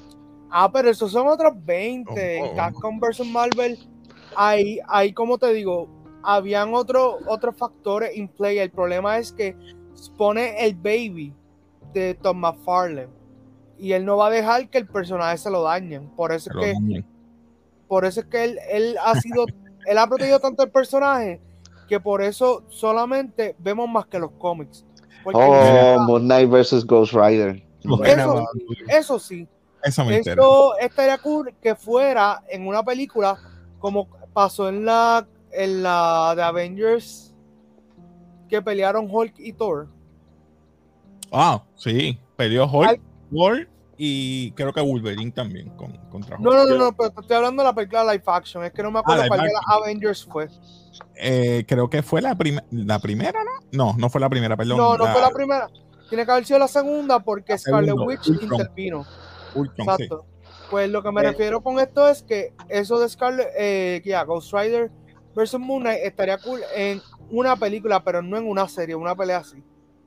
Ah, 0.51 0.71
pero 0.73 0.91
esos 0.91 1.13
son 1.13 1.29
otros 1.29 1.53
20. 1.65 2.11
Oh, 2.13 2.45
En 2.47 2.53
oh. 2.53 2.57
Capcom 2.57 2.99
vs. 3.01 3.27
Marvel, 3.27 3.79
ahí, 4.37 4.79
ahí 4.89 5.13
como 5.13 5.39
te 5.39 5.53
digo, 5.53 5.89
habían 6.23 6.75
otro- 6.75 7.19
otros 7.27 7.57
factores 7.57 8.17
in 8.17 8.29
play. 8.29 8.59
El 8.59 8.71
problema 8.71 9.19
es 9.19 9.33
que 9.33 9.57
pone 10.17 10.65
el 10.65 10.75
baby 10.75 11.35
de 11.93 12.15
Tom 12.15 12.39
McFarlane. 12.39 13.09
Y 13.79 13.93
él 13.93 14.05
no 14.05 14.17
va 14.19 14.27
a 14.27 14.31
dejar 14.31 14.69
que 14.69 14.79
el 14.79 14.87
personaje 14.87 15.39
se 15.39 15.51
lo 15.51 15.63
dañen. 15.63 16.09
Por 16.11 16.33
eso 16.33 16.51
es 16.61 16.77
que, 16.77 17.05
por 17.89 18.05
eso 18.05 18.21
es 18.21 18.27
que 18.27 18.45
él, 18.45 18.59
él 18.71 18.97
ha 19.03 19.15
sido, 19.21 19.47
él 19.87 19.99
ha 19.99 20.07
protegido 20.07 20.39
tanto 20.39 20.63
el 20.63 20.71
personaje 20.71 21.41
que 21.89 21.99
por 21.99 22.23
eso 22.23 22.63
solamente 22.69 23.57
vemos 23.59 23.89
más 23.89 24.07
que 24.07 24.19
los 24.19 24.31
cómics. 24.33 24.85
Oh, 25.25 25.99
Moon 26.07 26.23
Knight 26.25 26.49
versus 26.51 26.85
Ghost 26.87 27.13
Rider. 27.13 27.63
eso, 28.05 28.45
eso 28.89 29.19
sí, 29.19 29.49
Eso 29.83 30.05
me 30.05 30.17
interesa. 30.19 30.41
Esto 30.43 30.79
estaría 30.79 31.19
cool 31.19 31.55
que 31.63 31.75
fuera 31.75 32.43
en 32.49 32.67
una 32.67 32.83
película 32.83 33.39
como 33.79 34.09
pasó 34.33 34.69
en 34.69 34.85
la 34.85 35.27
en 35.53 35.83
la 35.83 36.35
de 36.37 36.43
Avengers 36.43 37.35
que 38.49 38.61
pelearon 38.63 39.09
Hulk 39.11 39.35
y 39.39 39.53
Thor. 39.53 39.89
Ah, 41.33 41.63
sí. 41.77 42.19
Peleó 42.37 42.67
Hulk, 42.67 42.89
Al- 42.89 43.01
Thor 43.33 43.69
y 43.97 44.51
creo 44.53 44.73
que 44.73 44.81
Wolverine 44.81 45.31
también 45.31 45.69
con, 45.77 45.93
contra 46.09 46.37
Hulk. 46.37 46.45
No, 46.45 46.53
no, 46.53 46.65
no, 46.67 46.77
no, 46.77 46.93
pero 46.97 47.11
te 47.11 47.21
estoy 47.21 47.37
hablando 47.37 47.63
de 47.63 47.69
la 47.69 47.75
película 47.75 48.03
live 48.05 48.23
action. 48.27 48.65
Es 48.65 48.73
que 48.73 48.83
no 48.83 48.91
me 48.91 48.99
acuerdo 49.01 49.23
Ah, 49.23 49.25
live 49.27 49.37
cuál 49.37 49.47
de 49.47 49.53
las. 49.53 49.63
Avengers 49.67 50.25
fue. 50.25 50.49
Eh, 51.17 51.65
creo 51.69 51.89
que 51.91 52.03
fue 52.03 52.21
la, 52.23 52.35
prim- 52.37 52.61
la 52.71 52.99
primera, 52.99 53.45
¿no? 53.45 53.50
No, 53.73 53.95
no 53.99 54.11
fue 54.11 54.21
la 54.21 54.29
primera, 54.29 54.57
perdón. 54.57 54.79
no, 54.79 54.97
no 54.97 55.07
fue 55.07 55.21
la 55.21 55.31
primera. 55.31 55.69
Tiene 56.09 56.25
que 56.25 56.33
haber 56.33 56.45
sido 56.45 56.59
la 56.59 56.69
segunda 56.69 57.21
porque 57.21 57.53
La 57.53 57.59
Scarlet 57.59 57.95
Witch 57.97 58.29
Ultron. 58.29 58.53
intervino. 58.53 59.07
Ultron, 59.55 59.87
sí. 59.97 60.03
Exacto. 60.05 60.25
Pues 60.71 60.89
lo 60.91 61.03
que 61.03 61.11
me 61.13 61.21
Eh. 61.21 61.25
refiero 61.25 61.61
con 61.63 61.79
esto 61.79 62.09
es 62.09 62.23
que 62.23 62.53
eso 62.69 62.99
de 63.01 63.09
Scarlet, 63.09 63.49
eh, 63.59 64.01
que 64.03 64.11
ya, 64.11 64.23
Ghost 64.25 64.53
Rider 64.53 64.91
versus 65.35 65.61
Moon 65.61 65.83
Knight 65.83 66.01
estaría 66.03 66.39
cool 66.39 66.61
en 66.75 67.01
una 67.31 67.57
película, 67.57 68.03
pero 68.03 68.23
no 68.23 68.37
en 68.37 68.47
una 68.49 68.69
serie, 68.69 68.95
una 68.95 69.15
pelea 69.15 69.39
así. 69.39 69.63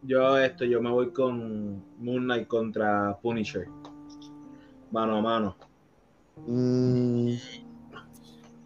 yo 0.05 0.37
esto, 0.37 0.65
yo 0.65 0.81
me 0.81 0.89
voy 0.89 1.11
con 1.11 1.81
Moon 1.99 2.23
Knight 2.23 2.47
contra 2.47 3.17
Punisher. 3.21 3.67
Mano 4.91 5.17
a 5.17 5.21
mano. 5.21 5.55
Mm, 6.47 7.35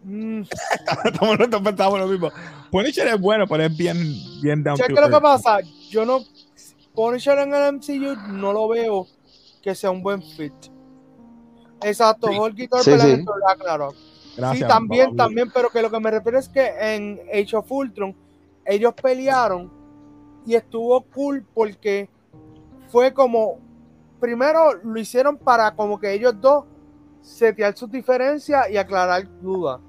Mm, 0.04 0.42
Estamos 1.04 1.36
pensamos 1.62 1.98
lo 2.00 2.06
mismo. 2.06 2.30
Punisher 2.70 3.06
es 3.08 3.20
bueno, 3.20 3.46
pero 3.46 3.64
es 3.64 3.76
bien, 3.76 3.96
bien 4.42 4.62
down 4.62 4.76
¿Sabes 4.76 4.94
qué 4.94 5.00
es 5.04 5.08
lo 5.10 5.16
que 5.16 5.22
pasa? 5.22 5.58
Yo 5.90 6.04
no. 6.04 6.20
Punisher 6.94 7.38
en 7.38 7.54
el 7.54 7.74
MCU 7.74 8.16
no 8.32 8.52
lo 8.52 8.68
veo 8.68 9.06
que 9.62 9.74
sea 9.74 9.90
un 9.90 10.02
buen 10.02 10.22
fit. 10.22 10.52
Exacto, 11.82 12.28
Sí. 12.28 12.38
Hulk 12.38 12.58
y 12.58 12.68
Thor 12.68 12.82
Sí, 12.82 12.90
pelean 12.90 13.08
sí. 13.08 13.14
en 13.14 13.24
Thor 13.24 13.40
Ragnarok. 13.46 13.94
Gracias, 14.36 14.58
sí, 14.68 14.68
también, 14.74 15.06
Pablo. 15.06 15.24
también, 15.24 15.50
pero 15.52 15.68
que 15.70 15.82
lo 15.82 15.90
que 15.90 16.00
me 16.00 16.10
refiero 16.10 16.38
es 16.38 16.48
que 16.48 16.66
en 16.80 17.20
Age 17.32 17.56
of 17.56 17.70
Ultron 17.70 18.16
ellos 18.64 18.94
pelearon 19.00 19.72
y 20.46 20.54
estuvo 20.54 21.00
cool 21.02 21.44
porque 21.54 22.08
fue 22.90 23.12
como. 23.12 23.58
Primero 24.20 24.74
lo 24.82 24.98
hicieron 24.98 25.36
para 25.36 25.70
como 25.76 25.98
que 26.00 26.12
ellos 26.12 26.34
dos 26.40 26.64
setear 27.20 27.76
sus 27.76 27.90
diferencias 27.90 28.68
y 28.70 28.76
aclarar 28.76 29.28
dudas. 29.40 29.80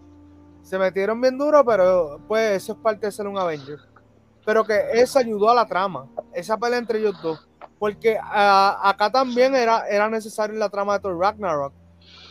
Se 0.69 0.77
metieron 0.77 1.19
bien 1.19 1.35
duro, 1.35 1.65
pero 1.65 2.19
pues 2.27 2.61
eso 2.61 2.73
es 2.73 2.77
parte 2.77 3.07
de 3.07 3.11
ser 3.11 3.25
un 3.25 3.39
Avenger. 3.39 3.79
Pero 4.45 4.63
que 4.63 4.79
eso 4.93 5.17
ayudó 5.17 5.49
a 5.49 5.55
la 5.55 5.65
trama, 5.65 6.05
esa 6.31 6.59
pelea 6.59 6.77
entre 6.77 6.99
ellos 6.99 7.19
dos. 7.23 7.47
Porque 7.79 8.19
acá 8.21 9.09
también 9.11 9.55
era, 9.55 9.87
era 9.87 10.07
necesario 10.11 10.53
en 10.53 10.59
la 10.59 10.69
trama 10.69 10.93
de 10.93 10.99
Thor 10.99 11.17
Ragnarok. 11.17 11.73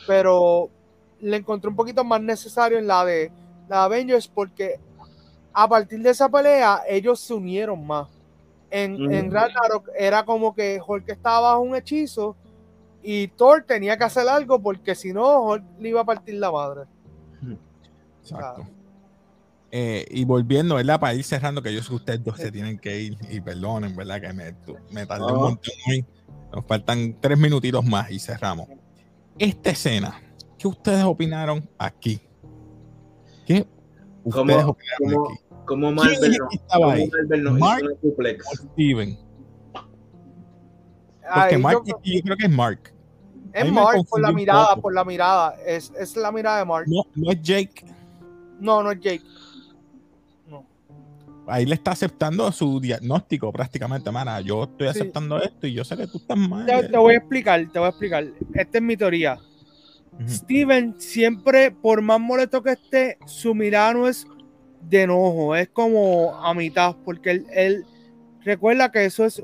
Pero 0.06 0.70
le 1.18 1.36
encontré 1.36 1.68
un 1.68 1.74
poquito 1.74 2.04
más 2.04 2.20
necesario 2.20 2.78
en 2.78 2.86
la 2.86 3.04
de 3.04 3.32
la 3.68 3.82
Avengers 3.82 4.28
porque 4.28 4.78
a 5.52 5.68
partir 5.68 6.00
de 6.00 6.10
esa 6.10 6.28
pelea 6.28 6.82
ellos 6.88 7.18
se 7.18 7.34
unieron 7.34 7.84
más. 7.84 8.06
En 8.70 9.32
Ragnarok 9.32 9.88
era 9.96 10.24
como 10.24 10.54
que 10.54 10.80
Hulk 10.86 11.08
estaba 11.08 11.40
bajo 11.40 11.62
un 11.62 11.74
hechizo 11.74 12.36
y 13.02 13.26
Thor 13.26 13.64
tenía 13.66 13.98
que 13.98 14.04
hacer 14.04 14.28
algo 14.28 14.60
porque 14.60 14.94
si 14.94 15.12
no 15.12 15.40
Hulk 15.42 15.64
le 15.80 15.88
iba 15.88 16.02
a 16.02 16.04
partir 16.04 16.36
la 16.36 16.52
madre. 16.52 16.82
Exacto. 18.36 18.66
Eh, 19.70 20.06
y 20.10 20.24
volviendo, 20.24 20.76
¿verdad? 20.76 20.98
Para 20.98 21.14
ir 21.14 21.24
cerrando, 21.24 21.62
que 21.62 21.74
yo 21.74 21.82
sé 21.82 21.88
que 21.90 21.94
ustedes 21.96 22.24
dos 22.24 22.36
se 22.38 22.50
tienen 22.50 22.78
que 22.78 23.00
ir 23.00 23.18
y 23.30 23.40
perdonen, 23.40 23.94
¿verdad? 23.94 24.20
Que 24.20 24.32
me, 24.32 24.54
me 24.90 25.04
tardé 25.06 25.24
un 25.26 25.32
No. 25.34 25.38
montón 25.40 25.74
hoy. 25.88 26.04
Nos 26.54 26.64
faltan 26.64 27.16
tres 27.20 27.38
minutitos 27.38 27.84
más 27.84 28.10
y 28.10 28.18
cerramos. 28.18 28.66
Esta 29.38 29.70
escena, 29.70 30.20
¿qué 30.58 30.66
ustedes 30.66 31.04
opinaron 31.04 31.68
aquí? 31.78 32.20
¿Qué? 33.46 33.66
¿Cómo, 34.30 34.42
Ustedes 34.42 34.64
opinaron 34.64 34.98
cómo, 35.12 35.26
aquí. 35.30 35.40
cómo 35.66 35.86
¿Quién 35.86 35.94
Marvel, 35.96 36.36
no- 36.38 36.48
estaba 36.50 36.84
cómo 36.86 36.90
ahí? 36.90 37.10
Marvel 37.10 37.42
nos 37.44 37.58
Mark 37.58 37.82
hizo? 38.02 38.40
O 38.50 38.56
Steven. 38.72 39.18
Porque 39.74 41.54
Ahí 41.56 41.60
Mark, 41.60 41.82
yo- 41.86 42.00
yo 42.02 42.22
creo 42.22 42.36
que 42.38 42.46
es 42.46 42.50
Mark. 42.50 42.94
es 43.52 43.70
Mark 43.72 44.06
por 44.08 44.20
la 44.20 44.30
un 44.30 44.34
mirada, 44.34 44.76
por 44.76 44.94
la 44.94 45.04
mirada. 45.04 45.56
Es, 45.66 45.92
es 45.98 46.16
la 46.16 46.32
mirada 46.32 46.58
de 46.60 46.64
Mark. 46.64 46.86
No, 46.88 47.02
no 47.14 47.30
es 47.30 47.42
Jake. 47.42 47.84
No, 48.60 48.82
no 48.82 48.90
es 48.92 49.00
Jake. 49.00 49.22
No. 50.48 50.64
Ahí 51.46 51.64
le 51.66 51.74
está 51.74 51.92
aceptando 51.92 52.50
su 52.52 52.80
diagnóstico 52.80 53.52
prácticamente, 53.52 54.10
mana. 54.10 54.40
Yo 54.40 54.64
estoy 54.64 54.88
Sí. 54.88 55.00
aceptando 55.00 55.40
esto 55.42 55.66
y 55.66 55.74
yo 55.74 55.84
sé 55.84 55.96
que 55.96 56.06
tú 56.06 56.18
estás 56.18 56.36
mal. 56.36 56.66
Te, 56.66 56.88
te 56.88 56.96
voy 56.96 57.14
a 57.14 57.18
explicar, 57.18 57.60
te 57.72 57.78
voy 57.78 57.86
a 57.86 57.90
explicar. 57.90 58.26
Esta 58.54 58.78
es 58.78 58.82
mi 58.82 58.96
teoría. 58.96 59.38
Steven 60.26 60.96
siempre, 60.98 61.70
por 61.70 62.02
más 62.02 62.18
molesto 62.18 62.62
que 62.62 62.72
esté, 62.72 63.18
su 63.26 63.54
mirada 63.54 63.92
no 63.94 64.08
es 64.08 64.26
de 64.80 65.02
enojo, 65.02 65.54
es 65.54 65.68
como 65.68 66.34
a 66.34 66.52
mitad, 66.54 66.96
porque 67.04 67.30
él, 67.30 67.46
él 67.52 67.84
recuerda 68.42 68.90
que 68.90 69.04
eso 69.04 69.24
es 69.24 69.42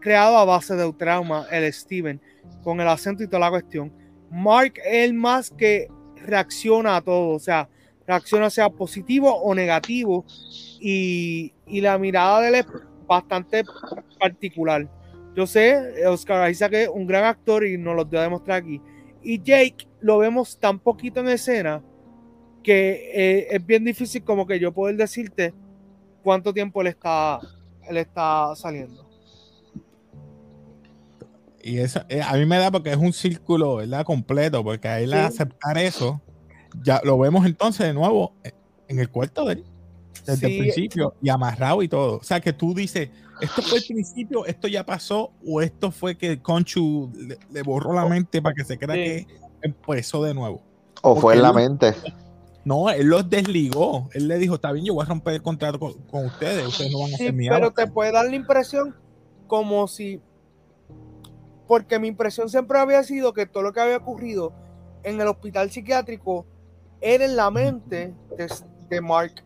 creado 0.00 0.36
a 0.38 0.44
base 0.44 0.74
de 0.74 0.84
un 0.86 0.96
trauma, 0.96 1.46
el 1.52 1.72
Steven, 1.72 2.20
con 2.64 2.80
el 2.80 2.88
acento 2.88 3.22
y 3.22 3.26
toda 3.28 3.40
la 3.40 3.50
cuestión. 3.50 3.92
Mark 4.30 4.74
es 4.84 5.04
el 5.04 5.14
más 5.14 5.50
que 5.50 5.88
reacciona 6.16 6.96
a 6.96 7.00
todo, 7.00 7.30
o 7.34 7.38
sea, 7.38 7.68
reacciona 8.08 8.50
sea 8.50 8.70
positivo 8.70 9.32
o 9.32 9.54
negativo, 9.54 10.24
y, 10.80 11.52
y 11.66 11.80
la 11.80 11.98
mirada 11.98 12.40
de 12.40 12.48
él 12.48 12.54
es 12.56 12.66
bastante 13.06 13.62
particular. 14.18 14.88
Yo 15.36 15.46
sé, 15.46 16.04
Oscar 16.06 16.50
Isaac 16.50 16.72
es 16.72 16.88
un 16.88 17.06
gran 17.06 17.24
actor 17.24 17.64
y 17.64 17.78
nos 17.78 17.94
lo 17.94 18.04
dio 18.04 18.18
a 18.18 18.22
demostrar 18.22 18.62
aquí. 18.62 18.80
Y 19.22 19.40
Jake 19.42 19.86
lo 20.00 20.18
vemos 20.18 20.58
tan 20.58 20.78
poquito 20.80 21.20
en 21.20 21.28
escena 21.28 21.82
que 22.62 23.10
eh, 23.14 23.46
es 23.50 23.64
bien 23.64 23.84
difícil 23.84 24.24
como 24.24 24.46
que 24.46 24.58
yo 24.58 24.72
poder 24.72 24.96
decirte 24.96 25.54
cuánto 26.22 26.52
tiempo 26.52 26.80
él 26.80 26.88
está, 26.88 27.38
él 27.88 27.98
está 27.98 28.54
saliendo. 28.56 29.06
Y 31.62 31.78
eso, 31.78 32.00
eh, 32.08 32.22
a 32.22 32.34
mí 32.34 32.46
me 32.46 32.58
da 32.58 32.70
porque 32.70 32.90
es 32.90 32.96
un 32.96 33.12
círculo, 33.12 33.76
¿verdad? 33.76 34.04
Completo, 34.04 34.64
porque 34.64 34.88
a 34.88 35.00
él 35.00 35.10
Sí. 35.10 35.16
aceptar 35.16 35.76
eso, 35.78 36.20
ya 36.82 37.00
lo 37.04 37.18
vemos 37.18 37.46
entonces 37.46 37.86
de 37.86 37.94
nuevo 37.94 38.32
eh, 38.44 38.52
en 38.88 38.98
el 38.98 39.08
cuarto 39.10 39.44
de 39.44 39.54
él, 39.54 39.64
desde 40.26 40.46
el 40.46 40.58
principio, 40.58 41.14
y 41.22 41.28
amarrado 41.28 41.82
y 41.82 41.88
todo. 41.88 42.18
O 42.18 42.22
sea, 42.22 42.40
que 42.40 42.52
tú 42.52 42.74
dices, 42.74 43.10
esto 43.40 43.62
fue 43.62 43.78
el 43.78 43.84
principio, 43.86 44.44
esto 44.46 44.68
ya 44.68 44.84
pasó, 44.84 45.32
o 45.46 45.60
esto 45.60 45.90
fue 45.90 46.16
que 46.16 46.40
Conchu 46.42 47.10
le, 47.16 47.38
le 47.50 47.62
borró 47.62 47.92
la 47.92 48.06
mente 48.06 48.40
para 48.42 48.54
que 48.54 48.64
se 48.64 48.78
crea 48.78 48.94
Sí. 48.96 49.26
que 49.26 49.26
empezó 49.62 50.22
de 50.24 50.34
nuevo. 50.34 50.62
O 51.02 51.16
fue 51.16 51.34
en 51.34 51.42
la 51.42 51.50
él- 51.50 51.54
mente. 51.54 51.94
No, 52.64 52.90
él 52.90 53.06
los 53.06 53.30
desligó. 53.30 54.10
Él 54.12 54.28
le 54.28 54.36
dijo, 54.36 54.56
está 54.56 54.72
bien, 54.72 54.84
yo 54.84 54.94
voy 54.94 55.02
a 55.04 55.08
romper 55.08 55.34
el 55.34 55.42
contrato 55.42 55.78
con, 55.78 55.94
con 56.02 56.26
ustedes, 56.26 56.66
ustedes 56.66 56.92
no 56.92 56.98
van 56.98 57.14
a 57.14 57.16
Sí, 57.16 57.22
hacer 57.24 57.32
mi 57.32 57.48
pero 57.48 57.66
avatar". 57.66 57.86
te 57.86 57.92
puede 57.92 58.12
dar 58.12 58.26
la 58.28 58.34
impresión 58.36 58.94
como 59.46 59.86
si. 59.88 60.20
Porque 61.66 61.98
mi 61.98 62.08
impresión 62.08 62.48
siempre 62.48 62.78
había 62.78 63.02
sido 63.04 63.32
que 63.32 63.46
todo 63.46 63.62
lo 63.62 63.72
que 63.72 63.80
había 63.80 63.96
ocurrido 63.98 64.52
en 65.02 65.20
el 65.20 65.28
hospital 65.28 65.70
psiquiátrico 65.70 66.46
era 67.00 67.24
en 67.24 67.36
la 67.36 67.50
mente 67.50 68.14
de, 68.36 68.52
de 68.88 69.00
Mark. 69.00 69.44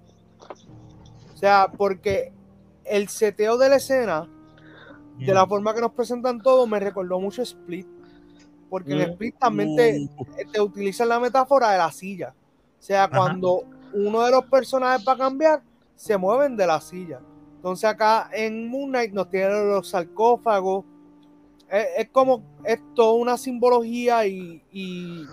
O 1.35 1.37
sea, 1.37 1.71
porque 1.77 2.33
el 2.85 3.09
seteo 3.09 3.59
de 3.59 3.69
la 3.69 3.77
escena, 3.77 4.29
de 5.19 5.35
la 5.35 5.47
forma 5.47 5.75
que 5.75 5.81
nos 5.81 5.93
presentan 5.93 6.41
todo, 6.41 6.67
me 6.67 6.81
recordó 6.81 7.19
mucho 7.21 7.43
Split. 7.43 7.87
Porque 8.71 8.93
en 8.93 8.99
Mm. 8.99 9.13
Split 9.13 9.39
también 9.39 9.77
te, 9.77 10.09
te 10.53 10.61
utilizan 10.61 11.09
la 11.09 11.21
metáfora 11.21 11.71
de 11.71 11.79
la 11.79 11.91
silla. 11.93 12.35
O 12.79 12.83
sea, 12.83 13.09
cuando 13.09 13.65
uno 13.93 14.23
de 14.23 14.31
los 14.31 14.45
personajes 14.47 15.07
va 15.07 15.13
a 15.13 15.19
cambiar, 15.19 15.63
se 15.95 16.17
mueven 16.17 16.57
de 16.57 16.67
la 16.67 16.81
silla. 16.81 17.21
Entonces 17.57 17.85
acá 17.85 18.29
en 18.33 18.67
Moon 18.69 18.89
Knight 18.89 19.13
nos 19.13 19.29
tienen 19.31 19.69
los 19.69 19.89
sarcófagos. 19.89 20.85
Es, 21.71 21.87
es 21.99 22.09
como, 22.11 22.43
es 22.65 22.81
toda 22.95 23.13
una 23.13 23.37
simbología 23.37 24.27
y, 24.27 24.63
y 24.73 25.25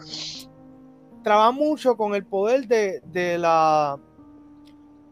trabaja 1.24 1.52
mucho 1.52 1.96
con 1.98 2.16
el 2.16 2.26
poder 2.26 2.68
de, 2.68 3.02
de 3.06 3.38
la 3.38 4.00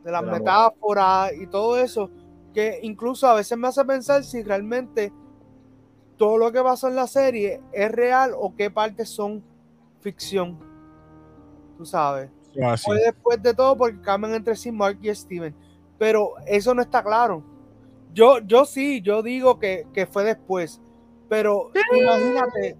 de 0.04 0.12
las 0.13 0.24
metáforas 0.24 1.34
y 1.34 1.48
todo 1.48 1.78
eso, 1.78 2.10
que 2.54 2.80
incluso 2.82 3.28
a 3.28 3.34
veces 3.34 3.58
me 3.58 3.67
hace 3.67 3.84
pensar 3.84 4.24
si 4.24 4.41
realmente 4.41 5.12
todo 6.15 6.38
lo 6.38 6.50
que 6.52 6.62
pasó 6.62 6.88
en 6.88 6.96
la 6.96 7.08
serie 7.08 7.62
es 7.74 7.91
real 7.91 8.32
o 8.34 8.56
qué 8.56 8.72
partes 8.72 9.10
son 9.10 9.43
ficción. 10.00 10.58
Tú 11.78 11.86
sabes. 11.86 12.30
Ah, 12.63 12.78
sí. 12.78 12.86
Fue 12.86 13.00
después 13.00 13.43
de 13.43 13.54
todo 13.54 13.78
porque 13.78 14.00
cambian 14.00 14.34
entre 14.34 14.56
sí 14.56 14.72
Mark 14.72 14.98
y 15.02 15.13
Steven. 15.13 15.54
Pero 16.00 16.36
eso 16.46 16.74
no 16.74 16.82
está 16.82 17.04
claro. 17.04 17.43
Yo, 18.13 18.39
yo 18.39 18.63
sí, 18.63 19.02
yo 19.02 19.22
digo 19.22 19.60
que, 19.60 19.86
que 19.93 20.06
fue 20.06 20.24
después. 20.24 20.82
Pero 21.28 21.72
imagínate, 21.96 22.78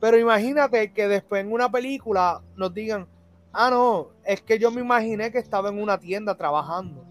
pero 0.00 0.18
imagínate 0.18 0.92
que 0.92 1.08
después 1.08 1.42
en 1.44 1.52
una 1.52 1.70
película 1.70 2.42
nos 2.56 2.72
digan, 2.74 3.06
ah, 3.52 3.70
no, 3.70 4.08
es 4.24 4.40
que 4.42 4.58
yo 4.58 4.70
me 4.70 4.80
imaginé 4.80 5.30
que 5.32 5.38
estaba 5.38 5.68
en 5.70 5.80
una 5.80 5.98
tienda 5.98 6.34
trabajando. 6.36 7.04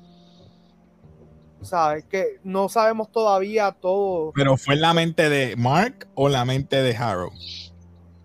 ¿Sabes? 1.62 2.06
Que 2.06 2.39
no 2.43 2.69
sabemos 2.69 3.12
todavía 3.12 3.71
todo. 3.71 4.32
Pero 4.36 4.56
fue 4.56 4.76
en 4.76 4.82
la 4.82 4.93
mente 4.93 5.30
de 5.30 5.56
Mark 5.56 6.08
o 6.13 6.30
la 6.30 6.45
mente 6.45 6.82
de 6.82 6.95
Harrow. 6.95 7.32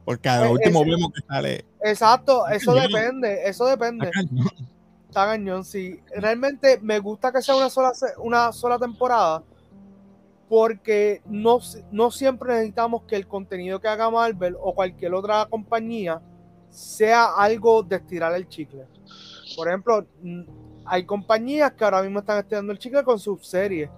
Porque 0.04 0.28
al 0.28 0.40
Pues 0.40 0.50
último 0.52 0.82
ese- 0.82 0.90
vemos 0.90 1.12
que 1.12 1.26
sale. 1.26 1.64
Exacto, 1.82 2.46
eso 2.48 2.74
cañón. 2.74 2.92
depende, 2.92 3.48
eso 3.48 3.64
depende. 3.66 4.10
Está 5.08 5.24
cañón, 5.26 5.64
sí. 5.64 5.98
Realmente 6.14 6.78
me 6.82 6.98
gusta 6.98 7.32
que 7.32 7.40
sea 7.40 7.56
una 7.56 7.70
sola, 7.70 7.92
una 8.18 8.52
sola 8.52 8.78
temporada 8.78 9.42
porque 10.50 11.22
no, 11.26 11.60
no 11.92 12.10
siempre 12.10 12.52
necesitamos 12.52 13.04
que 13.04 13.14
el 13.14 13.28
contenido 13.28 13.80
que 13.80 13.86
haga 13.86 14.10
Marvel 14.10 14.56
o 14.60 14.74
cualquier 14.74 15.14
otra 15.14 15.46
compañía 15.48 16.20
sea 16.70 17.36
algo 17.36 17.84
de 17.84 17.94
estirar 17.94 18.34
el 18.34 18.48
chicle. 18.48 18.84
Por 19.54 19.68
ejemplo, 19.68 20.04
hay 20.84 21.06
compañías 21.06 21.72
que 21.74 21.84
ahora 21.84 22.02
mismo 22.02 22.18
están 22.18 22.38
estirando 22.38 22.72
el 22.72 22.80
chicle 22.80 23.04
con 23.04 23.20
sus 23.20 23.46
series 23.46 23.88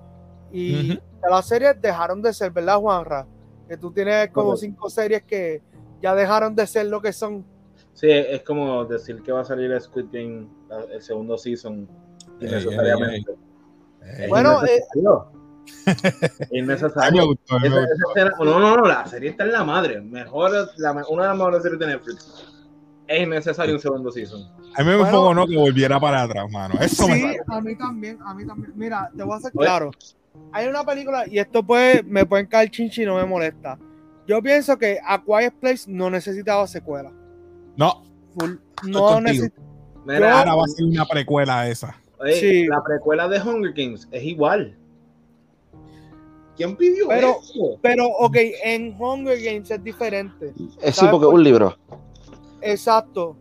y 0.52 1.00
las 1.26 1.48
series 1.48 1.80
dejaron 1.80 2.20
de 2.20 2.34
ser, 2.34 2.50
¿verdad, 2.50 2.76
Juanra? 2.76 3.26
Que 3.66 3.78
tú 3.78 3.90
tienes 3.90 4.28
como 4.28 4.54
cinco 4.54 4.90
series 4.90 5.22
que 5.22 5.62
ya 6.02 6.14
dejaron 6.14 6.54
de 6.54 6.66
ser 6.66 6.84
lo 6.84 7.00
que 7.00 7.14
son. 7.14 7.46
Sí, 7.94 8.10
es 8.10 8.42
como 8.42 8.84
decir 8.84 9.22
que 9.22 9.32
va 9.32 9.40
a 9.40 9.44
salir 9.46 9.74
Squid 9.80 10.08
Game 10.12 10.48
el 10.92 11.00
segundo 11.00 11.38
season 11.38 11.88
Ey. 12.42 13.24
Eh, 14.04 14.26
Bueno, 14.28 14.62
eh, 14.66 14.82
innecesario. 16.50 17.20
me 17.22 17.26
gustó, 17.26 17.58
me 17.61 17.68
Esa- 17.68 17.82
esa 17.85 17.94
escena- 18.14 18.32
no, 18.38 18.58
no, 18.61 18.76
no, 18.76 18.87
la 18.87 19.06
serie 19.06 19.30
está 19.30 19.44
en 19.44 19.52
la 19.52 19.64
madre. 19.64 20.00
Mejor, 20.00 20.50
la, 20.76 20.92
una 21.08 21.22
de 21.22 21.28
las 21.28 21.37
mejores 21.37 21.62
series 21.62 21.78
de 21.80 21.87
Netflix. 21.87 22.48
Es 23.08 23.22
innecesario 23.22 23.74
un 23.74 23.80
segundo 23.80 24.11
season. 24.11 24.40
A 24.74 24.82
mí 24.82 24.87
me 24.88 24.96
Bueno. 24.96 25.06
enfocó 25.06 25.35
no 25.35 25.46
que 25.46 25.56
volviera 25.56 25.98
para 26.00 26.22
atrás, 26.22 26.50
mano. 26.50 26.74
Eso 26.80 27.06
me 27.08 27.14
Sí, 27.16 27.20
sale. 27.22 27.38
a 27.48 27.61
mí 27.61 27.76
también, 27.76 28.18
a 28.24 28.32
mí 28.32 28.46
también. 28.46 28.72
Mira, 28.76 29.11
te 29.14 29.22
voy 29.22 29.35
a 29.35 29.37
hacer 29.37 29.52
claro. 29.52 29.90
Hay 30.52 30.66
una 30.66 30.82
película, 30.85 31.26
y 31.26 31.38
esto 31.38 31.62
puede, 31.62 32.02
me 32.04 32.24
pueden 32.24 32.46
caer 32.46 32.70
chinchi 32.70 33.02
y 33.02 33.06
no 33.06 33.16
me 33.16 33.24
molesta. 33.26 33.78
Yo 34.26 34.40
pienso 34.40 34.78
que 34.78 34.98
A 35.04 35.20
Quiet 35.22 35.52
Place 35.61 35.82
no 35.88 36.08
necesitaba 36.08 36.66
secuela. 36.66 37.11
No, 37.76 38.04
Full- 38.35 38.58
no 38.87 39.20
necesitaba. 39.20 39.66
Ahora 40.06 40.54
va 40.54 40.64
a 40.64 40.68
ser 40.68 40.87
una 40.87 41.04
precuela 41.04 41.68
esa. 41.68 41.96
oye, 42.18 42.35
sí. 42.35 42.66
la 42.66 42.82
precuela 42.82 43.28
de 43.28 43.40
Hunger 43.40 43.72
Games 43.74 44.08
es 44.11 44.22
igual. 44.22 44.76
¿Quién 46.56 46.76
pidió 46.76 47.08
Pero- 47.08 47.38
eso? 47.42 47.78
Pero, 47.80 48.06
ok, 48.06 48.36
en 48.64 48.94
Hunger 48.98 49.40
Games 49.42 49.70
es 49.70 49.82
diferente. 49.82 50.52
Es 50.80 50.94
sí, 50.94 51.00
¿Sabes 51.00 51.12
porque 51.12 51.26
es 51.26 51.32
un 51.32 51.44
libro. 51.44 51.76
Exacto. 52.60 53.36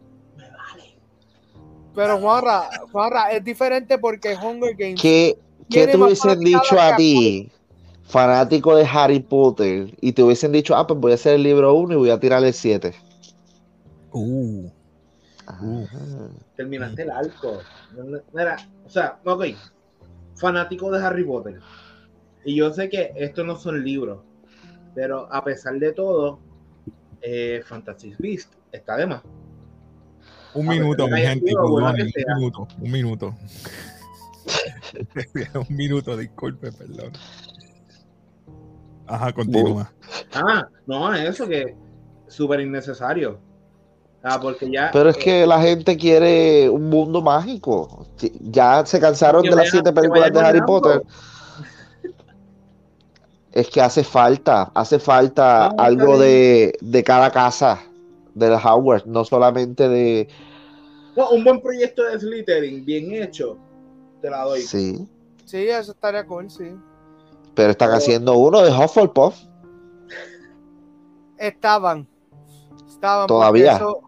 Pero 1.94 2.20
Juanra, 2.20 2.70
Juanra, 2.92 3.32
es 3.32 3.44
diferente 3.44 3.98
porque 3.98 4.36
Hunger 4.36 4.76
Games. 4.76 5.02
¿Qué, 5.02 5.38
qué 5.70 5.88
te 5.88 5.98
hubiesen 5.98 6.40
dicho 6.40 6.80
a 6.80 6.96
ti, 6.96 7.52
fanático 8.04 8.76
de 8.76 8.86
Harry 8.86 9.20
Potter, 9.20 9.94
y 10.00 10.14
te 10.14 10.24
hubiesen 10.24 10.54
dicho, 10.54 10.76
ah, 10.76 10.88
pues 10.88 11.00
voy 11.00 11.12
a 11.12 11.16
hacer 11.16 11.34
el 11.36 11.44
libro 11.44 11.74
1 11.74 11.94
y 11.94 11.98
voy 11.98 12.10
a 12.10 12.20
tirar 12.20 12.44
el 12.44 12.54
7? 12.54 12.94
Uh, 14.14 14.70
Uh. 15.62 15.86
Terminaste 16.56 17.02
el 17.02 17.12
arco. 17.12 17.60
Mira, 18.34 18.58
o 18.86 18.90
sea, 18.90 19.20
ok. 19.26 19.46
Fanático 20.36 20.90
de 20.92 21.04
Harry 21.06 21.26
Potter. 21.26 21.60
Y 22.44 22.56
yo 22.56 22.72
sé 22.74 22.90
que 22.90 23.14
estos 23.16 23.46
no 23.46 23.56
son 23.56 23.84
libros. 23.84 24.24
Pero 24.96 25.32
a 25.32 25.44
pesar 25.44 25.76
de 25.80 25.94
todo, 25.94 26.40
eh, 27.22 27.62
Fantastic 27.66 28.18
Beast 28.18 28.54
está 28.72 28.98
de 28.98 29.08
más. 29.08 29.22
un 30.54 30.68
A 30.68 30.72
minuto, 30.72 31.08
mi 31.08 31.22
gente. 31.22 31.48
sido 31.48 31.78
sea. 31.78 31.90
un 31.90 32.40
minuto, 32.40 32.68
un 32.80 32.92
minuto. 32.92 33.36
un 35.70 35.76
minuto, 35.76 36.18
disculpe, 36.18 36.72
perdón. 36.72 37.14
Ajá, 39.08 39.34
continúa. 39.34 39.92
Ah, 40.34 40.68
no, 40.88 41.14
eso 41.14 41.48
que 41.48 41.76
súper 42.28 42.62
innecesario. 42.62 43.40
Ah, 44.24 44.40
porque 44.40 44.70
ya. 44.70 44.90
Pero 44.94 45.10
es 45.10 45.18
que 45.18 45.46
la 45.48 45.62
gente 45.62 45.98
quiere 45.98 46.70
un 46.70 46.90
mundo 46.90 47.22
mágico. 47.22 48.06
Ya 48.42 48.86
se 48.86 49.00
cansaron 49.00 49.44
de 49.44 49.56
las 49.56 49.70
siete 49.70 49.92
películas 49.92 50.32
de 50.32 50.40
Harry. 50.40 50.62
Potter. 50.62 51.02
Es 53.52 53.70
que 53.70 53.82
hace 53.82 54.04
falta, 54.04 54.72
hace 54.74 54.98
falta 55.00 55.68
está 55.72 55.84
algo 55.84 56.18
de, 56.18 56.74
de 56.82 57.04
cada 57.04 57.32
casa 57.32 57.82
de 58.34 58.50
los 58.50 58.64
Howard, 58.64 59.06
no 59.06 59.26
solamente 59.26 59.90
de... 59.90 60.30
No, 61.18 61.32
un 61.32 61.44
buen 61.44 61.62
proyecto 61.62 62.04
de 62.04 62.18
Slytherin, 62.18 62.86
bien 62.86 63.12
hecho, 63.12 63.58
te 64.22 64.30
la 64.30 64.44
doy. 64.46 64.62
Sí, 64.62 65.06
Sí, 65.44 65.68
eso 65.68 65.92
estaría 65.92 66.26
cool, 66.26 66.50
sí. 66.50 66.72
pero 67.54 67.72
están 67.72 67.90
Pero- 67.90 67.98
haciendo 67.98 68.38
uno 68.38 68.62
de 68.62 68.72
Hufflepuff. 68.72 69.36
Estaban. 71.38 72.08
Estaban. 72.88 73.28
Todavía. 73.28 73.76
eso- 73.76 74.02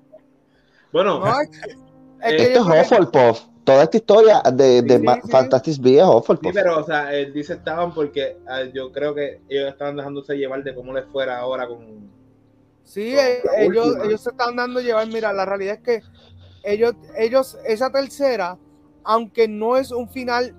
Bueno, 0.93 1.19
no, 1.19 1.41
es, 1.41 1.49
es 2.21 2.35
que 2.35 2.35
Este 2.43 2.53
es 2.53 2.59
Hufflepuff. 2.61 3.41
Toda 3.63 3.83
esta 3.83 3.97
historia 3.97 4.41
de, 4.53 4.81
de 4.81 4.97
Sí, 4.97 5.03
Ma- 5.03 5.15
sí. 5.23 5.31
Fantastic 5.31 5.81
Beasts 5.81 6.25
sí, 6.41 6.49
pero, 6.53 6.79
o 6.79 6.83
sea, 6.83 7.13
él 7.13 7.31
dice 7.33 7.53
estaban 7.53 7.93
porque 7.93 8.37
ah, 8.47 8.63
yo 8.63 8.91
creo 8.91 9.15
que 9.15 9.41
ellos 9.47 9.69
estaban 9.69 9.95
dejándose 9.95 10.35
llevar 10.35 10.63
de 10.63 10.75
cómo 10.75 10.93
les 10.93 11.05
fuera 11.05 11.39
ahora 11.39 11.67
con. 11.67 12.11
Sí, 12.83 13.13
Con 13.13 13.19
eh, 13.25 13.41
ellos, 13.59 13.95
ellos 14.03 14.21
se 14.21 14.31
están 14.31 14.55
dando 14.55 14.79
a 14.79 14.83
llevar. 14.83 15.07
Mira, 15.07 15.31
la 15.31 15.45
realidad 15.45 15.75
es 15.75 15.81
que 15.81 16.01
ellos, 16.63 16.93
ellos, 17.17 17.57
esa 17.65 17.89
tercera, 17.89 18.57
aunque 19.03 19.47
no 19.47 19.77
es 19.77 19.91
un 19.91 20.09
final, 20.09 20.53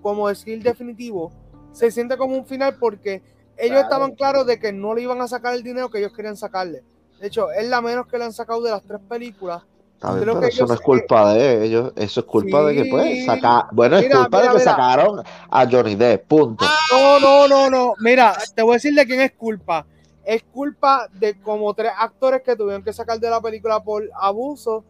como 0.00 0.28
decir 0.28 0.62
definitivo, 0.62 1.30
se 1.72 1.90
siente 1.90 2.16
como 2.16 2.36
un 2.36 2.46
final 2.46 2.76
porque 2.78 3.22
ellos 3.56 3.80
Claro. 3.80 3.82
estaban 3.82 4.14
claros 4.14 4.46
de 4.46 4.58
que 4.58 4.72
no 4.72 4.94
le 4.94 5.02
iban 5.02 5.20
a 5.20 5.28
sacar 5.28 5.54
el 5.54 5.62
dinero 5.62 5.90
que 5.90 5.98
ellos 5.98 6.12
querían 6.12 6.36
sacarle. 6.36 6.82
De 7.20 7.26
hecho, 7.28 7.52
es 7.52 7.68
la 7.68 7.80
menos 7.80 8.06
que 8.06 8.18
le 8.18 8.24
han 8.24 8.32
sacado 8.32 8.62
de 8.62 8.70
las 8.70 8.82
tres 8.82 9.00
películas. 9.08 9.62
Está 10.02 10.14
bien, 10.14 10.22
creo 10.24 10.34
pero 10.34 10.40
que 10.48 10.52
eso 10.52 10.66
no 10.66 10.74
es 10.74 10.80
culpa 10.80 11.32
de 11.34 11.64
ellos, 11.64 11.92
eso 11.94 12.20
es 12.20 12.26
culpa 12.26 12.64
de 12.64 12.74
que 12.74 12.84
pues 12.86 13.04
Sí. 13.04 13.24
sacar, 13.24 13.66
bueno, 13.70 13.96
es 13.98 14.08
culpa 14.12 14.38
mira, 14.38 14.42
de 14.42 14.48
que 14.48 14.58
mira. 14.58 14.70
sacaron 14.72 15.22
a 15.48 15.66
Johnny 15.70 15.94
Depp, 15.94 16.26
punto. 16.26 16.64
No, 16.90 17.20
no, 17.20 17.46
no, 17.46 17.70
no. 17.70 17.94
Mira, 18.00 18.36
te 18.52 18.62
voy 18.62 18.72
a 18.72 18.74
decir 18.74 18.94
de 18.94 19.06
quién 19.06 19.20
es 19.20 19.30
culpa. 19.32 19.86
Es 20.24 20.42
culpa 20.42 21.06
de 21.12 21.40
como 21.40 21.72
tres 21.74 21.92
actores 21.96 22.42
que 22.42 22.56
tuvieron 22.56 22.82
que 22.82 22.92
sacar 22.92 23.20
de 23.20 23.30
la 23.30 23.40
película 23.40 23.80
por 23.80 24.02
abuso. 24.20 24.84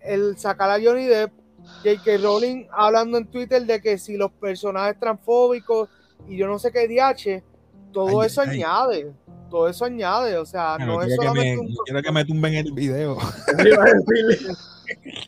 El 0.00 0.38
sacar 0.38 0.70
a 0.70 0.78
Johnny 0.80 1.06
Depp, 1.06 1.32
J.K. 1.84 2.18
Rowling 2.22 2.66
hablando 2.72 3.18
en 3.18 3.26
Twitter 3.26 3.66
de 3.66 3.80
que 3.80 3.98
si 3.98 4.16
los 4.16 4.30
personajes 4.30 4.96
transfóbicos 5.00 5.88
y 6.28 6.36
yo 6.36 6.46
no 6.46 6.56
sé 6.60 6.70
qué 6.70 6.86
DH, 6.86 7.42
todo 7.92 8.20
Ay, 8.20 8.26
eso 8.28 8.42
ay. 8.42 8.48
añade. 8.62 9.12
Todo 9.50 9.68
eso 9.68 9.84
añade. 9.84 10.36
O 10.38 10.46
sea, 10.46 10.76
No, 10.78 10.86
no 10.86 11.02
es 11.02 11.08
quiero, 11.08 11.20
que 11.20 11.28
me, 11.28 11.34
solamente 11.34 11.58
un. 11.60 11.68
no 11.74 11.82
quiero 11.84 12.02
que 12.02 12.12
me 12.12 12.24
tumben 12.24 12.54
el 12.54 12.72
video. 12.72 13.18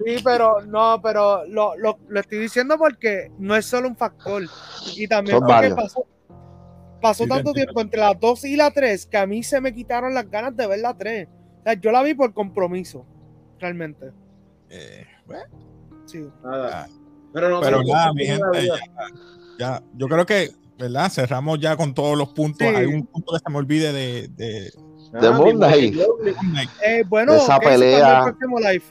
Sí, 0.04 0.16
pero 0.24 0.60
no, 0.62 1.00
pero 1.00 1.44
lo, 1.46 1.76
lo, 1.76 1.96
lo 2.08 2.20
estoy 2.20 2.38
diciendo 2.38 2.76
porque 2.78 3.30
no 3.38 3.54
es 3.54 3.64
solo 3.64 3.86
un 3.88 3.96
factor. 3.96 4.42
Y 4.96 5.06
también 5.06 5.36
Son 5.38 5.46
porque 5.46 5.52
varios. 5.70 5.74
pasó, 5.76 6.06
pasó 7.00 7.22
Sí, 7.24 7.28
tanto 7.28 7.52
tiempo 7.52 7.80
entre 7.80 8.00
la 8.00 8.12
2 8.14 8.44
y 8.46 8.56
la 8.56 8.72
3 8.72 9.06
que 9.06 9.16
a 9.18 9.26
mí 9.26 9.42
se 9.44 9.60
me 9.60 9.72
quitaron 9.72 10.14
las 10.14 10.28
ganas 10.28 10.56
de 10.56 10.66
ver 10.66 10.80
la 10.80 10.94
3. 10.98 11.28
O 11.28 11.62
sea, 11.62 11.74
yo 11.74 11.92
la 11.92 12.02
vi 12.02 12.14
por 12.14 12.34
compromiso, 12.34 13.06
realmente. 13.60 14.10
Eh, 14.68 15.06
bueno, 15.26 15.44
Sí. 16.06 16.28
Nada. 16.42 16.88
Pero 17.32 17.48
no 17.48 17.60
pero 17.60 17.82
sé, 17.84 17.92
nada, 17.92 18.06
¿qué 18.08 18.14
mi 18.14 18.26
gente, 18.26 18.42
la 18.52 18.60
vida? 18.60 18.74
ya, 19.58 19.78
ya, 19.78 19.82
yo 19.94 20.08
creo 20.08 20.26
que, 20.26 20.50
¿verdad? 20.78 21.10
Cerramos 21.10 21.58
ya 21.60 21.76
con 21.76 21.94
todos 21.94 22.16
los 22.18 22.28
puntos. 22.30 22.66
Sí. 22.68 22.74
Hay 22.74 22.86
un 22.86 23.06
punto 23.06 23.32
que 23.32 23.38
se 23.44 23.50
me 23.50 23.58
olvide 23.58 23.92
de, 23.92 24.28
de 24.28 24.72
De 25.20 25.28
Ah, 25.28 25.32
Moon 25.32 25.56
Knight. 25.56 25.94
bien, 25.94 26.68
Eh, 26.86 27.04
bueno, 27.08 27.34
Esa 27.34 27.58
¿qué 27.58 27.66
hizo 27.66 27.70
pelea. 27.80 28.18
el 28.18 28.24
próximo 28.24 28.58
live? 28.60 28.84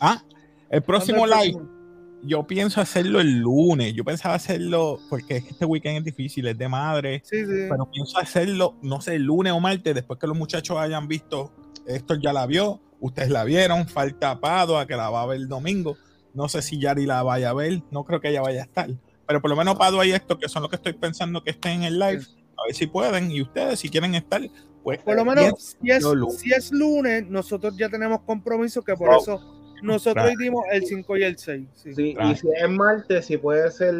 Ah, 0.00 0.22
el 0.70 0.82
próximo 0.82 1.18
¿Cuándo 1.18 1.36
es 1.36 1.40
el 1.42 1.46
live. 1.48 1.58
próximo? 1.58 1.80
Yo 2.22 2.46
pienso 2.46 2.80
hacerlo 2.82 3.20
el 3.20 3.38
lunes. 3.38 3.94
Yo 3.94 4.04
pensaba 4.04 4.34
hacerlo 4.34 4.98
porque 5.08 5.38
este 5.38 5.64
weekend 5.64 5.98
es 5.98 6.04
difícil, 6.04 6.46
es 6.48 6.58
de 6.58 6.68
madre. 6.68 7.22
Sí, 7.24 7.38
sí. 7.46 7.66
Pero 7.70 7.90
pienso 7.90 8.18
hacerlo, 8.18 8.76
no 8.82 9.00
sé, 9.00 9.14
el 9.14 9.22
lunes 9.22 9.54
o 9.54 9.60
martes, 9.60 9.94
después 9.94 10.18
que 10.20 10.26
los 10.26 10.36
muchachos 10.36 10.76
hayan 10.78 11.08
visto. 11.08 11.50
Esto 11.86 12.14
ya 12.16 12.34
la 12.34 12.44
vio, 12.46 12.78
ustedes 13.00 13.30
la 13.30 13.42
vieron. 13.44 13.88
Falta 13.88 14.38
Padua, 14.38 14.86
que 14.86 14.96
la 14.96 15.08
va 15.08 15.22
a 15.22 15.26
ver 15.26 15.38
el 15.38 15.48
domingo. 15.48 15.96
No 16.34 16.46
sé 16.50 16.60
si 16.60 16.78
Yari 16.78 17.06
la 17.06 17.22
vaya 17.22 17.50
a 17.50 17.54
ver, 17.54 17.82
no 17.90 18.04
creo 18.04 18.20
que 18.20 18.28
ella 18.28 18.42
vaya 18.42 18.60
a 18.60 18.64
estar. 18.64 18.90
Pero 19.30 19.40
por 19.40 19.48
lo 19.48 19.54
menos 19.54 19.76
Padua 19.76 20.04
y 20.04 20.10
esto, 20.10 20.36
que 20.40 20.48
son 20.48 20.62
los 20.62 20.70
que 20.70 20.74
estoy 20.74 20.92
pensando 20.92 21.40
que 21.44 21.50
estén 21.50 21.70
en 21.70 21.82
el 21.84 22.00
live, 22.00 22.24
a 22.58 22.66
ver 22.66 22.74
si 22.74 22.88
pueden. 22.88 23.30
Y 23.30 23.40
ustedes, 23.42 23.78
si 23.78 23.88
quieren 23.88 24.16
estar, 24.16 24.40
pues. 24.82 25.00
Por 25.04 25.14
lo 25.14 25.24
menos, 25.24 25.76
si 25.80 25.88
es, 25.88 26.68
si 26.68 26.74
lunes, 26.74 27.28
nosotros 27.28 27.76
ya 27.76 27.88
tenemos 27.88 28.22
compromiso 28.22 28.82
que 28.82 28.96
por 28.96 29.08
Oh. 29.10 29.20
eso 29.20 29.40
nosotros 29.84 30.24
Claro. 30.24 30.36
dimos 30.36 30.64
el 30.72 30.84
5 30.84 31.16
y 31.16 31.22
el 31.22 31.38
6. 31.38 31.68
Sí. 31.74 31.94
Sí, 31.94 32.14
Claro. 32.14 32.32
y 32.32 32.36
si 32.38 32.48
es 32.48 32.68
martes, 32.70 33.26
si 33.26 33.36
puede 33.36 33.70
ser 33.70 33.94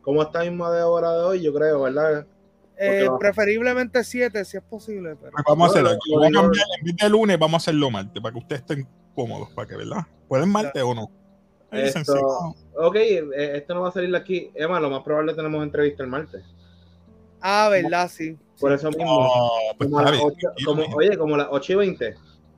como 0.00 0.22
esta 0.22 0.40
misma 0.40 0.72
de 0.72 0.84
hora 0.84 1.12
de 1.12 1.22
hoy, 1.22 1.42
yo 1.42 1.52
creo, 1.52 1.82
¿verdad? 1.82 2.26
Eh, 2.78 3.08
preferiblemente 3.18 4.02
7 4.02 4.42
si 4.46 4.56
es 4.56 4.62
posible. 4.62 5.16
Pero... 5.16 5.32
Pues 5.32 5.44
vamos 5.46 5.68
a 5.68 5.70
hacerlo. 5.72 5.90
Yo 6.10 6.16
voy 6.16 6.28
a 6.28 6.30
cambiar, 6.30 6.64
en 6.78 6.84
vez 6.86 6.96
de 6.96 7.10
lunes, 7.10 7.38
vamos 7.38 7.56
a 7.56 7.58
hacerlo 7.58 7.90
martes, 7.90 8.22
para 8.22 8.32
que 8.32 8.38
ustedes 8.38 8.62
estén 8.62 8.88
cómodos, 9.14 9.50
para 9.50 9.68
que, 9.68 9.76
¿verdad? 9.76 10.06
¿Pueden 10.28 10.48
martes 10.48 10.82
o 10.82 10.94
no? 10.94 11.10
Esto- 11.72 12.54
sí. 12.56 12.64
Ok, 12.76 12.96
eh, 12.96 13.26
esto 13.56 13.74
no 13.74 13.82
va 13.82 13.88
a 13.88 13.92
salir 13.92 14.14
aquí. 14.16 14.50
Emma, 14.54 14.80
lo 14.80 14.90
más 14.90 15.02
probable 15.02 15.34
tenemos 15.34 15.62
entrevista 15.62 16.02
el 16.02 16.08
martes. 16.08 16.42
Ah, 17.40 17.68
¿verdad? 17.70 18.08
Sí. 18.12 18.36
Por 18.58 18.72
eso 18.72 18.88
mismo. 18.90 19.04
No, 19.04 19.50
pues 19.78 19.90
como 19.90 20.02
las 20.02 20.20
como- 20.64 20.82
oye, 20.96 21.16
como 21.16 21.36
las 21.36 21.48
8 21.50 21.72
y 21.72 21.76
20. 21.76 22.14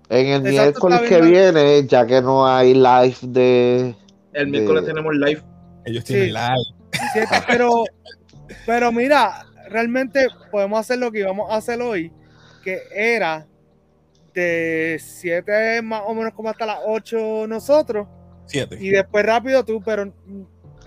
En 0.09 0.27
el 0.27 0.47
Exacto, 0.47 0.89
miércoles 0.89 1.01
que 1.09 1.21
viene, 1.21 1.87
ya 1.87 2.07
que 2.07 2.21
no 2.21 2.47
hay 2.47 2.75
live 2.75 3.17
de... 3.23 3.95
El 4.33 4.49
miércoles 4.49 4.83
De- 4.83 4.89
tenemos 4.89 5.15
live. 5.15 5.43
Ellos 5.85 6.05
Sí. 6.05 6.15
tienen 6.15 6.35
live. 6.35 6.65
Siete, 7.13 7.29
pero, 7.47 7.85
pero 8.67 8.93
mira, 8.93 9.47
realmente 9.69 10.27
podemos 10.51 10.81
hacer 10.81 10.99
lo 10.99 11.11
que 11.11 11.21
íbamos 11.21 11.51
a 11.51 11.57
hacer 11.57 11.81
hoy, 11.81 12.13
que 12.63 12.81
era 12.95 13.47
de 14.35 14.99
7 15.03 15.81
más 15.83 16.03
o 16.07 16.15
menos 16.15 16.35
como 16.35 16.51
hasta 16.51 16.67
las 16.67 16.79
8 16.87 17.47
nosotros, 17.47 18.07
Siete. 18.47 18.77
y 18.81 18.91
después 18.91 19.25
rápido 19.25 19.65
tú, 19.65 19.81
pero 19.85 20.13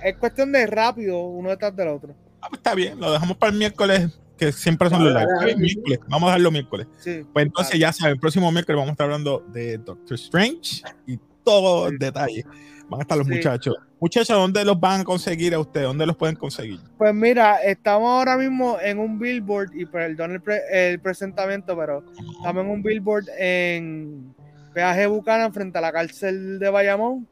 es 0.03 0.17
cuestión 0.17 0.51
de 0.51 0.65
rápido 0.67 1.19
uno 1.23 1.49
detrás 1.49 1.75
del 1.75 1.87
otro. 1.87 2.13
Ah, 2.41 2.47
pues 2.49 2.59
está 2.59 2.75
bien, 2.75 2.99
lo 2.99 3.11
dejamos 3.11 3.37
para 3.37 3.51
el 3.51 3.57
miércoles, 3.57 4.19
que 4.37 4.51
siempre 4.51 4.89
son 4.89 5.03
los 5.03 5.13
live. 5.13 5.55
miércoles, 5.57 5.99
Vamos 6.07 6.23
a 6.23 6.31
dejarlo 6.31 6.51
miércoles. 6.51 6.87
Sí. 6.99 7.25
Pues 7.33 7.45
entonces 7.45 7.79
ya 7.79 7.91
saben, 7.91 8.13
el 8.13 8.19
próximo 8.19 8.51
miércoles 8.51 8.77
vamos 8.77 8.89
a 8.89 8.91
estar 8.91 9.05
hablando 9.05 9.43
de 9.51 9.77
Doctor 9.79 10.15
Strange 10.15 10.83
y 11.07 11.17
todo 11.43 11.87
el 11.87 11.97
detalle. 11.97 12.43
Van 12.87 12.99
a 12.99 13.03
estar 13.03 13.17
los 13.17 13.25
Sí. 13.27 13.33
muchachos. 13.33 13.75
Muchachos, 13.99 14.37
¿dónde 14.37 14.63
los 14.63 14.79
van 14.79 15.01
a 15.01 15.03
conseguir 15.03 15.55
a 15.55 15.59
ustedes? 15.59 15.87
¿Dónde 15.87 16.05
los 16.05 16.15
pueden 16.17 16.35
conseguir? 16.35 16.79
Pues 16.99 17.15
mira, 17.15 17.55
estamos 17.63 18.07
ahora 18.09 18.37
mismo 18.37 18.77
en 18.79 18.99
un 18.99 19.17
billboard, 19.17 19.71
y 19.73 19.85
perdón 19.87 20.33
el, 20.33 20.41
pre- 20.41 20.61
el 20.71 20.99
presentamiento, 20.99 21.75
pero 21.75 22.03
estamos 22.37 22.63
en 22.65 22.69
un 22.69 22.83
billboard 22.83 23.25
en 23.39 24.35
Peaje 24.73 25.07
Buchanan 25.07 25.51
frente 25.53 25.77
a 25.79 25.81
la 25.81 25.91
cárcel 25.91 26.59
de 26.59 26.69
Bayamón. 26.69 27.27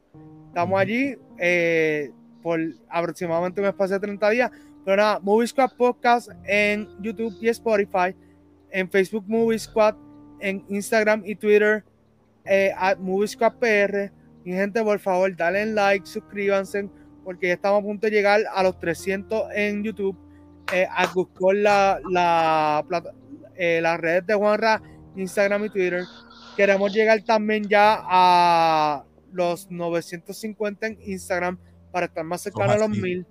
Estamos 0.53 0.79
allí 0.79 1.15
eh, 1.39 2.11
por 2.43 2.59
aproximadamente 2.87 3.59
un 3.59 3.65
espacio 3.65 3.95
de 3.95 4.01
30 4.01 4.29
días. 4.29 4.51
Pero 4.85 4.97
nada, 4.97 5.19
Movie 5.19 5.47
Squad 5.47 5.71
Podcast 5.75 6.29
en 6.45 6.87
YouTube 7.01 7.35
y 7.41 7.47
Spotify, 7.47 8.15
en 8.69 8.87
Facebook 8.87 9.23
Movie 9.27 9.57
Squad, 9.57 9.95
en 10.39 10.63
Instagram 10.69 11.23
y 11.25 11.33
Twitter, 11.33 11.83
eh, 12.45 12.71
at 12.77 12.99
Movie 12.99 13.29
Squad 13.29 13.53
PR. 13.53 14.11
Mi 14.45 14.51
gente, 14.51 14.83
por 14.83 14.99
favor, 14.99 15.35
dale 15.35 15.65
like, 15.65 16.05
suscríbanse, 16.05 16.87
porque 17.23 17.47
ya 17.47 17.53
estamos 17.55 17.79
a 17.79 17.83
punto 17.87 18.05
de 18.05 18.11
llegar 18.11 18.41
a 18.53 18.61
los 18.61 18.77
300 18.77 19.45
en 19.55 19.83
YouTube. 19.83 20.15
Eh, 20.71 20.85
a 20.87 21.07
buscar 21.07 21.55
la, 21.55 21.99
la, 22.11 22.85
eh, 23.55 23.79
las 23.81 23.99
redes 23.99 24.27
de 24.27 24.35
Juanra, 24.35 24.83
Instagram 25.15 25.65
y 25.65 25.69
Twitter. 25.71 26.03
Queremos 26.55 26.93
llegar 26.93 27.23
también 27.23 27.67
ya 27.67 28.03
a 28.03 29.03
los 29.33 29.69
950 29.69 30.87
en 30.87 30.97
Instagram 31.05 31.57
para 31.91 32.05
estar 32.07 32.23
más 32.23 32.41
cercano 32.41 32.71
a 32.71 32.77
los 32.77 32.83
Ojalá, 32.87 32.95
sí. 32.95 33.01
1000. 33.01 33.25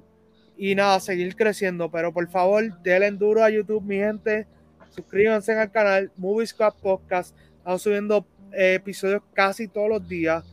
Y 0.56 0.74
nada, 0.74 1.00
seguir 1.00 1.34
creciendo. 1.34 1.90
Pero 1.90 2.12
por 2.12 2.28
favor, 2.28 2.62
denle 2.82 3.10
duro 3.12 3.42
a 3.42 3.50
YouTube, 3.50 3.82
mi 3.82 3.96
gente. 3.96 4.46
Suscríbanse 4.90 5.58
al 5.58 5.70
canal 5.70 6.12
Movie 6.16 6.46
Squad 6.46 6.74
Podcast. 6.80 7.36
Estamos 7.58 7.82
subiendo 7.82 8.26
eh, 8.52 8.74
episodios 8.74 9.22
casi 9.32 9.66
todos 9.68 9.88
los 9.88 10.06
días. 10.06 10.44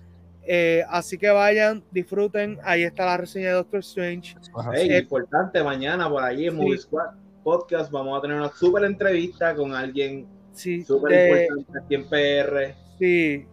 Eh, 0.51 0.83
así 0.89 1.17
que 1.17 1.29
vayan, 1.29 1.83
disfruten. 1.91 2.57
Ahí 2.63 2.83
está 2.83 3.05
la 3.05 3.17
reseña 3.17 3.47
de 3.49 3.53
Doctor 3.53 3.81
Strange. 3.81 4.35
Ey, 4.73 4.89
Eh, 4.91 4.97
importante, 4.99 5.61
mañana 5.63 6.09
por 6.09 6.23
allí 6.23 6.47
en 6.47 6.53
sí. 6.53 6.57
Movie 6.57 6.77
Squad 6.77 7.09
Podcast 7.43 7.91
vamos 7.91 8.17
a 8.17 8.21
tener 8.21 8.37
una 8.37 8.49
súper 8.49 8.83
entrevista 8.85 9.53
con 9.55 9.73
alguien 9.73 10.25
súper 10.53 11.47
importante 11.47 11.79
aquí 11.85 11.95
en 11.95 12.09
PR. 12.09 12.75
sí. 12.97 13.45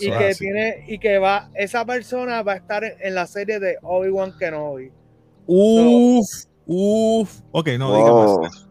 Y 0.00 0.10
que 0.10 0.34
tiene, 0.38 0.84
y 0.86 0.98
que 0.98 1.18
va, 1.18 1.50
esa 1.54 1.84
persona 1.84 2.42
va 2.42 2.52
a 2.52 2.56
estar 2.56 2.84
en, 2.84 2.92
en 3.00 3.14
la 3.14 3.26
serie 3.26 3.58
de 3.58 3.76
Obi-Wan 3.82 4.32
Kenobi. 4.38 4.90
Uf, 5.46 6.26
uf. 6.66 7.40
Ok, 7.52 7.68
no 7.78 7.96
diga 7.96 8.10
Wow. 8.12 8.42
más. 8.42 8.64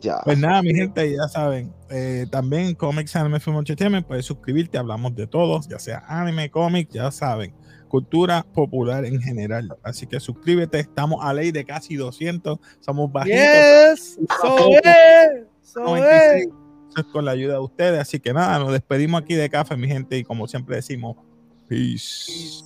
Ya. 0.00 0.20
Pues 0.24 0.38
nada, 0.38 0.60
mi 0.62 0.74
gente, 0.74 1.10
ya 1.12 1.28
saben. 1.28 1.72
eh, 1.88 2.26
también 2.30 2.74
Comics 2.74 3.14
Anime 3.16 3.40
Film 3.40 3.56
Entertainment, 3.58 4.06
puedes 4.06 4.26
suscribirte, 4.26 4.76
hablamos 4.76 5.14
de 5.14 5.26
todos, 5.26 5.66
ya 5.68 5.78
sea 5.78 6.02
anime, 6.08 6.50
cómics, 6.50 6.92
ya 6.92 7.10
saben. 7.10 7.54
Cultura 7.88 8.44
popular 8.52 9.04
en 9.04 9.20
general. 9.20 9.74
Así 9.82 10.06
que 10.06 10.18
suscríbete, 10.20 10.80
estamos 10.80 11.24
a 11.24 11.32
ley 11.32 11.52
de 11.52 11.64
casi 11.64 11.94
200, 11.96 12.58
somos 12.80 13.10
bajitos. 13.12 13.38
Yes, 13.38 14.18
so 14.42 14.68
es, 14.82 15.46
so 15.62 15.80
96. 15.84 16.42
es. 16.42 16.46
Eso 16.48 16.63
con 17.02 17.24
la 17.24 17.32
ayuda 17.32 17.54
de 17.54 17.60
ustedes. 17.60 18.00
Así 18.00 18.20
que 18.20 18.32
nada, 18.32 18.58
nos 18.58 18.72
despedimos 18.72 19.22
aquí 19.22 19.34
de 19.34 19.50
café, 19.50 19.76
mi 19.76 19.88
gente, 19.88 20.18
y 20.18 20.24
como 20.24 20.46
siempre 20.46 20.76
decimos. 20.76 21.16
Peace. 21.68 22.62